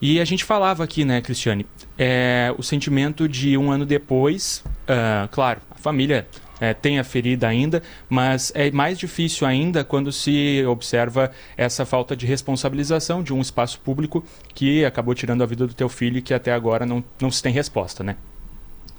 [0.00, 1.66] E a gente falava aqui, né, Cristiane,
[1.98, 6.26] é, o sentimento de um ano depois, uh, claro, a família
[6.60, 12.16] é, tem a ferida ainda, mas é mais difícil ainda quando se observa essa falta
[12.16, 14.24] de responsabilização de um espaço público
[14.54, 17.42] que acabou tirando a vida do teu filho e que até agora não, não se
[17.42, 18.16] tem resposta, né?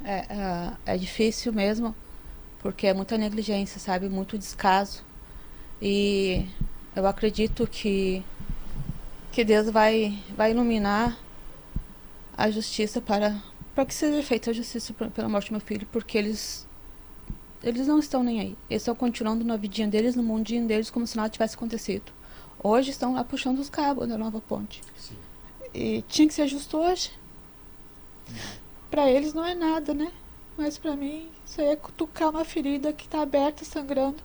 [0.03, 1.95] É, é, é difícil mesmo,
[2.59, 4.07] porque é muita negligência, sabe?
[4.07, 5.03] Muito descaso.
[5.81, 6.45] E
[6.95, 8.23] eu acredito que,
[9.37, 11.15] que Deus vai, vai iluminar
[12.35, 13.39] a justiça para,
[13.75, 16.67] para que seja feita a justiça pela morte do meu filho, porque eles
[17.61, 18.57] eles não estão nem aí.
[18.67, 22.11] Eles estão continuando na vidinha deles, no mundinho deles, como se nada tivesse acontecido.
[22.63, 24.81] Hoje estão lá puxando os cabos da nova ponte.
[24.97, 25.15] Sim.
[25.71, 27.11] E tinha que ser justo hoje.
[28.89, 30.11] Para eles não é nada, né?
[30.57, 34.17] Mas para mim, isso aí é cutucar uma ferida que está aberta, sangrando.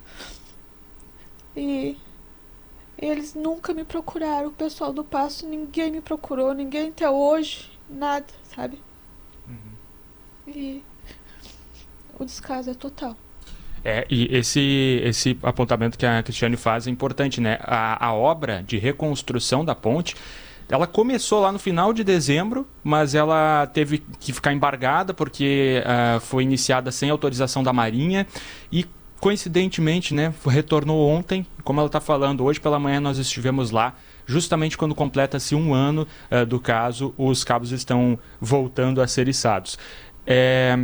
[1.55, 1.99] E
[2.99, 4.49] eles nunca me procuraram.
[4.49, 8.79] O pessoal do passo, ninguém me procurou, ninguém até hoje, nada, sabe?
[9.49, 10.53] Uhum.
[10.55, 10.83] E
[12.19, 13.17] o descaso é total.
[13.85, 17.59] É, e esse, esse apontamento que a Cristiane faz é importante, né?
[17.63, 20.15] A, a obra de reconstrução da ponte,
[20.69, 26.21] ela começou lá no final de dezembro, mas ela teve que ficar embargada porque uh,
[26.21, 28.27] foi iniciada sem autorização da Marinha
[28.71, 28.87] e
[29.23, 33.95] coincidentemente, né, retornou ontem, como ela está falando, hoje pela manhã nós estivemos lá,
[34.27, 39.79] justamente quando completa-se um ano uh, do caso, os cabos estão voltando a ser içados.
[40.27, 40.77] É,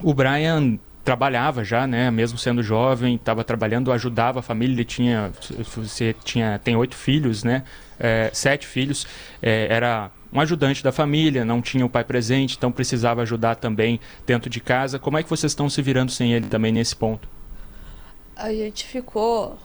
[0.00, 2.08] o Brian trabalhava já, né?
[2.08, 4.74] Mesmo sendo jovem, estava trabalhando, ajudava a família.
[4.74, 5.32] Ele tinha,
[5.74, 7.64] você tinha, tem oito filhos, né?
[7.98, 9.08] É, sete filhos.
[9.42, 13.98] É, era um ajudante da família, não tinha o pai presente, então precisava ajudar também
[14.24, 15.00] dentro de casa.
[15.00, 17.35] Como é que vocês estão se virando sem ele também nesse ponto?
[18.36, 19.58] A gente ficou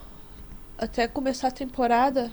[0.78, 2.32] até começar a temporada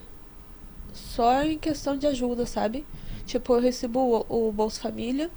[0.92, 2.86] só em questão de ajuda, sabe?
[3.26, 5.30] Tipo, eu recebo o, o Bolsa Família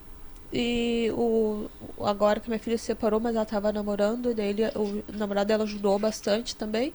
[0.53, 1.69] e o,
[2.01, 5.97] agora que minha filha se separou, mas ela estava namorando, dele, o namorado dela ajudou
[5.97, 6.93] bastante também.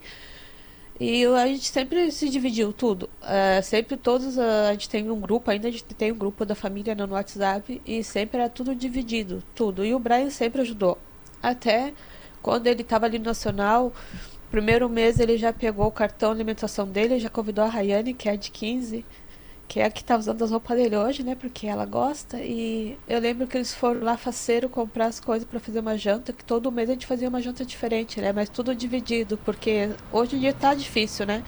[0.99, 3.09] E a gente sempre se dividiu tudo.
[3.21, 6.45] É, sempre todos, a, a, gente tem um grupo, ainda a gente tem um grupo
[6.45, 9.85] da família no WhatsApp e sempre era tudo dividido, tudo.
[9.85, 10.97] E o Brian sempre ajudou.
[11.41, 11.93] Até
[12.47, 13.91] quando ele estava ali no Nacional,
[14.49, 18.37] primeiro mês ele já pegou o cartão alimentação dele, já convidou a Rayane, que é
[18.37, 19.03] de 15,
[19.67, 21.35] que é a que tá usando as roupas dele hoje, né?
[21.35, 22.39] Porque ela gosta.
[22.39, 26.31] E eu lembro que eles foram lá faceiro comprar as coisas para fazer uma janta,
[26.31, 28.31] que todo mês a gente fazia uma janta diferente, né?
[28.31, 31.43] Mas tudo dividido, porque hoje em dia tá difícil, né?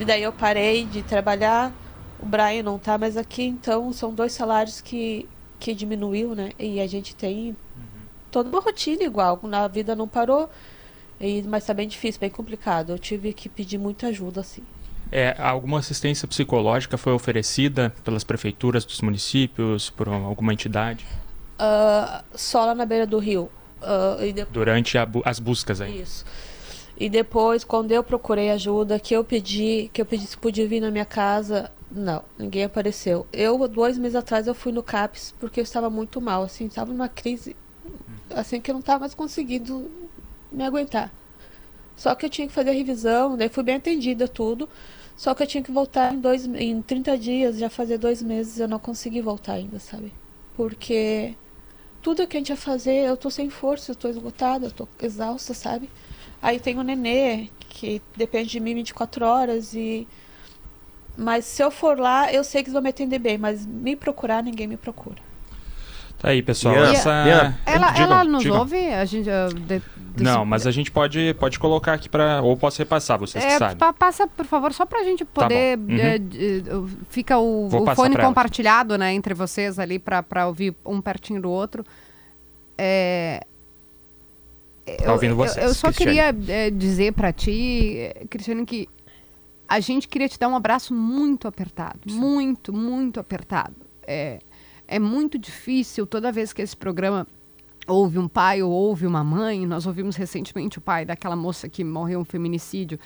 [0.00, 1.72] E daí eu parei de trabalhar,
[2.20, 5.28] o Brian não tá mais aqui, então são dois salários que,
[5.60, 6.50] que diminuiu, né?
[6.58, 7.56] E a gente tem
[8.30, 10.48] toda uma rotina igual, a vida não parou,
[11.20, 12.90] e, mas tá bem difícil, bem complicado.
[12.90, 14.62] Eu tive que pedir muita ajuda, assim.
[15.10, 21.06] É, alguma assistência psicológica foi oferecida pelas prefeituras dos municípios, por alguma entidade?
[21.58, 23.50] Uh, só lá na beira do rio.
[23.80, 24.44] Uh, de...
[24.46, 26.02] Durante bu as buscas aí.
[26.02, 26.24] Isso.
[26.96, 30.80] E depois, quando eu procurei ajuda, que eu pedi, que eu pedi se podia vir
[30.80, 33.26] na minha casa, não, ninguém apareceu.
[33.32, 36.92] Eu, dois meses atrás, eu fui no CAPS porque eu estava muito mal, assim, estava
[36.92, 37.56] numa crise,
[38.30, 39.90] assim, que eu não estava mais conseguindo
[40.50, 41.12] me aguentar.
[41.96, 44.68] Só que eu tinha que fazer a revisão, daí fui bem atendida, tudo.
[45.16, 48.60] Só que eu tinha que voltar em, dois, em 30 dias, já fazer dois meses,
[48.60, 50.12] eu não consegui voltar ainda, sabe?
[50.56, 51.34] Porque
[52.00, 54.86] tudo que a gente ia fazer, eu tô sem força, eu tô esgotada, eu tô
[55.02, 55.90] exausta, sabe?
[56.40, 60.06] Aí tem o nenê, que depende de mim 24 horas e.
[61.16, 63.96] Mas se eu for lá, eu sei que eles vão me atender bem, mas me
[63.96, 65.27] procurar, ninguém me procura.
[66.18, 66.74] Tá aí, pessoal.
[66.74, 66.98] Yeah.
[66.98, 67.24] Essa...
[67.24, 67.58] Yeah.
[67.64, 68.58] Ela, digam, ela nos digam.
[68.58, 68.88] ouve?
[68.92, 69.80] A gente, uh, de,
[70.20, 73.58] Não, mas a gente pode, pode colocar aqui para Ou posso repassar, vocês é, que
[73.58, 73.76] sabem.
[73.96, 75.78] Passa, por favor, só para a gente tá poder.
[75.78, 76.88] Tá uhum.
[77.08, 81.84] fica o, o fone compartilhado né, entre vocês ali para ouvir um pertinho do outro.
[82.76, 83.44] É.
[85.04, 86.40] Tá ouvindo vocês, eu, eu só Cristiane.
[86.40, 88.88] queria é, dizer para ti, Cristiane, que
[89.68, 91.98] a gente queria te dar um abraço muito apertado.
[92.08, 92.18] Sim.
[92.18, 93.76] Muito, muito apertado.
[94.02, 94.38] É,
[94.88, 97.26] é muito difícil toda vez que esse programa
[97.86, 99.66] ouve um pai ou ouve uma mãe.
[99.66, 102.98] Nós ouvimos recentemente o pai daquela moça que morreu um feminicídio,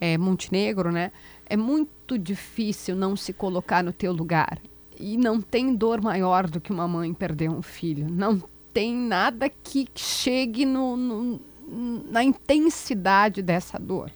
[0.00, 1.12] é, Montenegro, né?
[1.46, 4.58] É muito difícil não se colocar no teu lugar.
[4.98, 8.08] E não tem dor maior do que uma mãe perder um filho.
[8.10, 8.42] Não
[8.74, 11.40] tem nada que chegue no, no,
[12.10, 14.10] na intensidade dessa dor.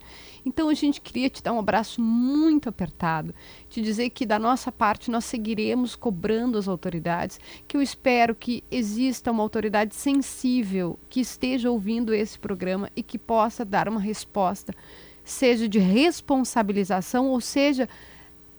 [0.45, 3.35] Então a gente queria te dar um abraço muito apertado,
[3.69, 8.65] te dizer que da nossa parte nós seguiremos cobrando as autoridades, que eu espero que
[8.71, 14.75] exista uma autoridade sensível que esteja ouvindo esse programa e que possa dar uma resposta,
[15.25, 17.89] seja de responsabilização ou seja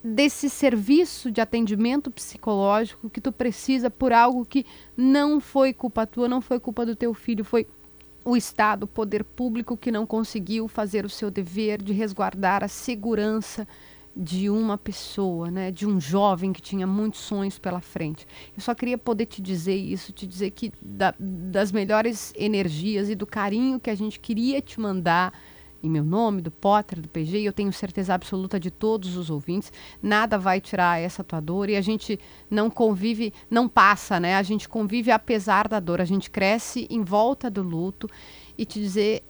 [0.02, 6.28] desse serviço de atendimento psicológico que tu precisa por algo que não foi culpa tua,
[6.28, 7.66] não foi culpa do teu filho, foi
[8.24, 12.68] o Estado, o poder público que não conseguiu fazer o seu dever de resguardar a
[12.68, 13.66] segurança
[14.16, 18.26] de uma pessoa, né, de um jovem que tinha muitos sonhos pela frente.
[18.56, 23.14] Eu só queria poder te dizer isso, te dizer que da, das melhores energias e
[23.14, 25.36] do carinho que a gente queria te mandar
[25.84, 29.28] em meu nome, do Potter, do PG, e eu tenho certeza absoluta de todos os
[29.28, 29.70] ouvintes,
[30.02, 32.18] nada vai tirar essa tua dor e a gente
[32.50, 34.36] não convive, não passa, né?
[34.36, 38.08] A gente convive apesar da dor, a gente cresce em volta do luto
[38.56, 39.22] e te dizer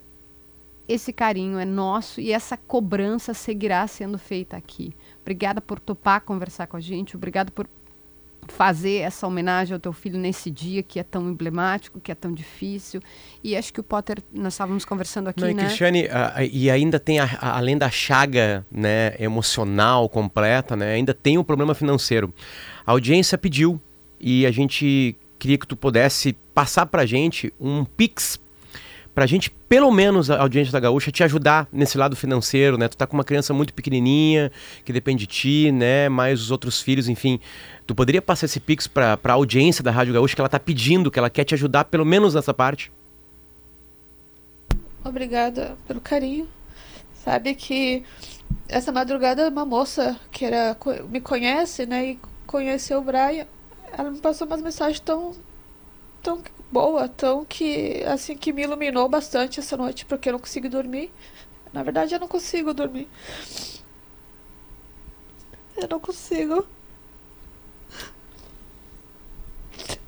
[0.86, 4.92] esse carinho é nosso e essa cobrança seguirá sendo feita aqui.
[5.22, 7.66] Obrigada por topar conversar com a gente, obrigada por
[8.48, 12.32] fazer essa homenagem ao teu filho nesse dia que é tão emblemático, que é tão
[12.32, 13.00] difícil.
[13.42, 15.64] E acho que o Potter, nós estávamos conversando aqui, Não, e né?
[15.64, 21.12] Cristiane, a- a- e ainda tem, a- além da chaga né, emocional completa, né, ainda
[21.14, 22.32] tem o problema financeiro.
[22.86, 23.80] A audiência pediu
[24.20, 28.38] e a gente queria que tu pudesse passar pra gente um Pix
[29.14, 32.88] pra gente, pelo menos a audiência da Gaúcha, te ajudar nesse lado financeiro, né?
[32.88, 34.50] Tu tá com uma criança muito pequenininha,
[34.84, 36.08] que depende de ti, né?
[36.08, 37.38] Mais os outros filhos, enfim.
[37.86, 41.10] Tu poderia passar esse Pix pra, pra audiência da Rádio Gaúcha que ela tá pedindo,
[41.10, 42.90] que ela quer te ajudar pelo menos nessa parte?
[45.04, 46.48] Obrigada pelo carinho.
[47.14, 48.02] Sabe que
[48.68, 50.76] essa madrugada uma moça que era,
[51.08, 53.46] me conhece, né, e conheceu o Brian,
[53.96, 55.32] ela me passou umas mensagens tão
[56.22, 56.42] tão
[56.74, 61.12] boa, tão que assim que me iluminou bastante essa noite, porque eu não consigo dormir.
[61.72, 63.08] Na verdade, eu não consigo dormir.
[65.76, 66.66] Eu não consigo.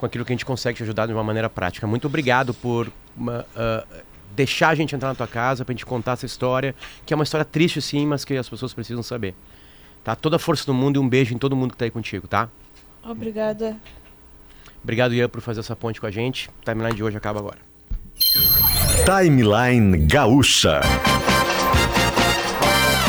[0.05, 1.87] com aquilo que a gente consegue te ajudar de uma maneira prática.
[1.87, 3.85] Muito obrigado por uma, ah,
[4.37, 6.75] deixar a gente entrar na tua casa pra gente contar essa história,
[7.07, 9.35] que é uma história triste sim, mas que as pessoas precisam saber.
[10.03, 10.15] Tá?
[10.15, 12.29] Toda a força do mundo e um beijo em todo mundo que tá aí contigo,
[12.29, 12.51] tá?
[13.03, 13.77] Obrigada.
[14.83, 16.51] Obrigado, Ian, por fazer essa ponte com a gente.
[16.51, 17.59] O timeline de hoje acaba agora.
[19.07, 20.83] Timeline Gaúcha.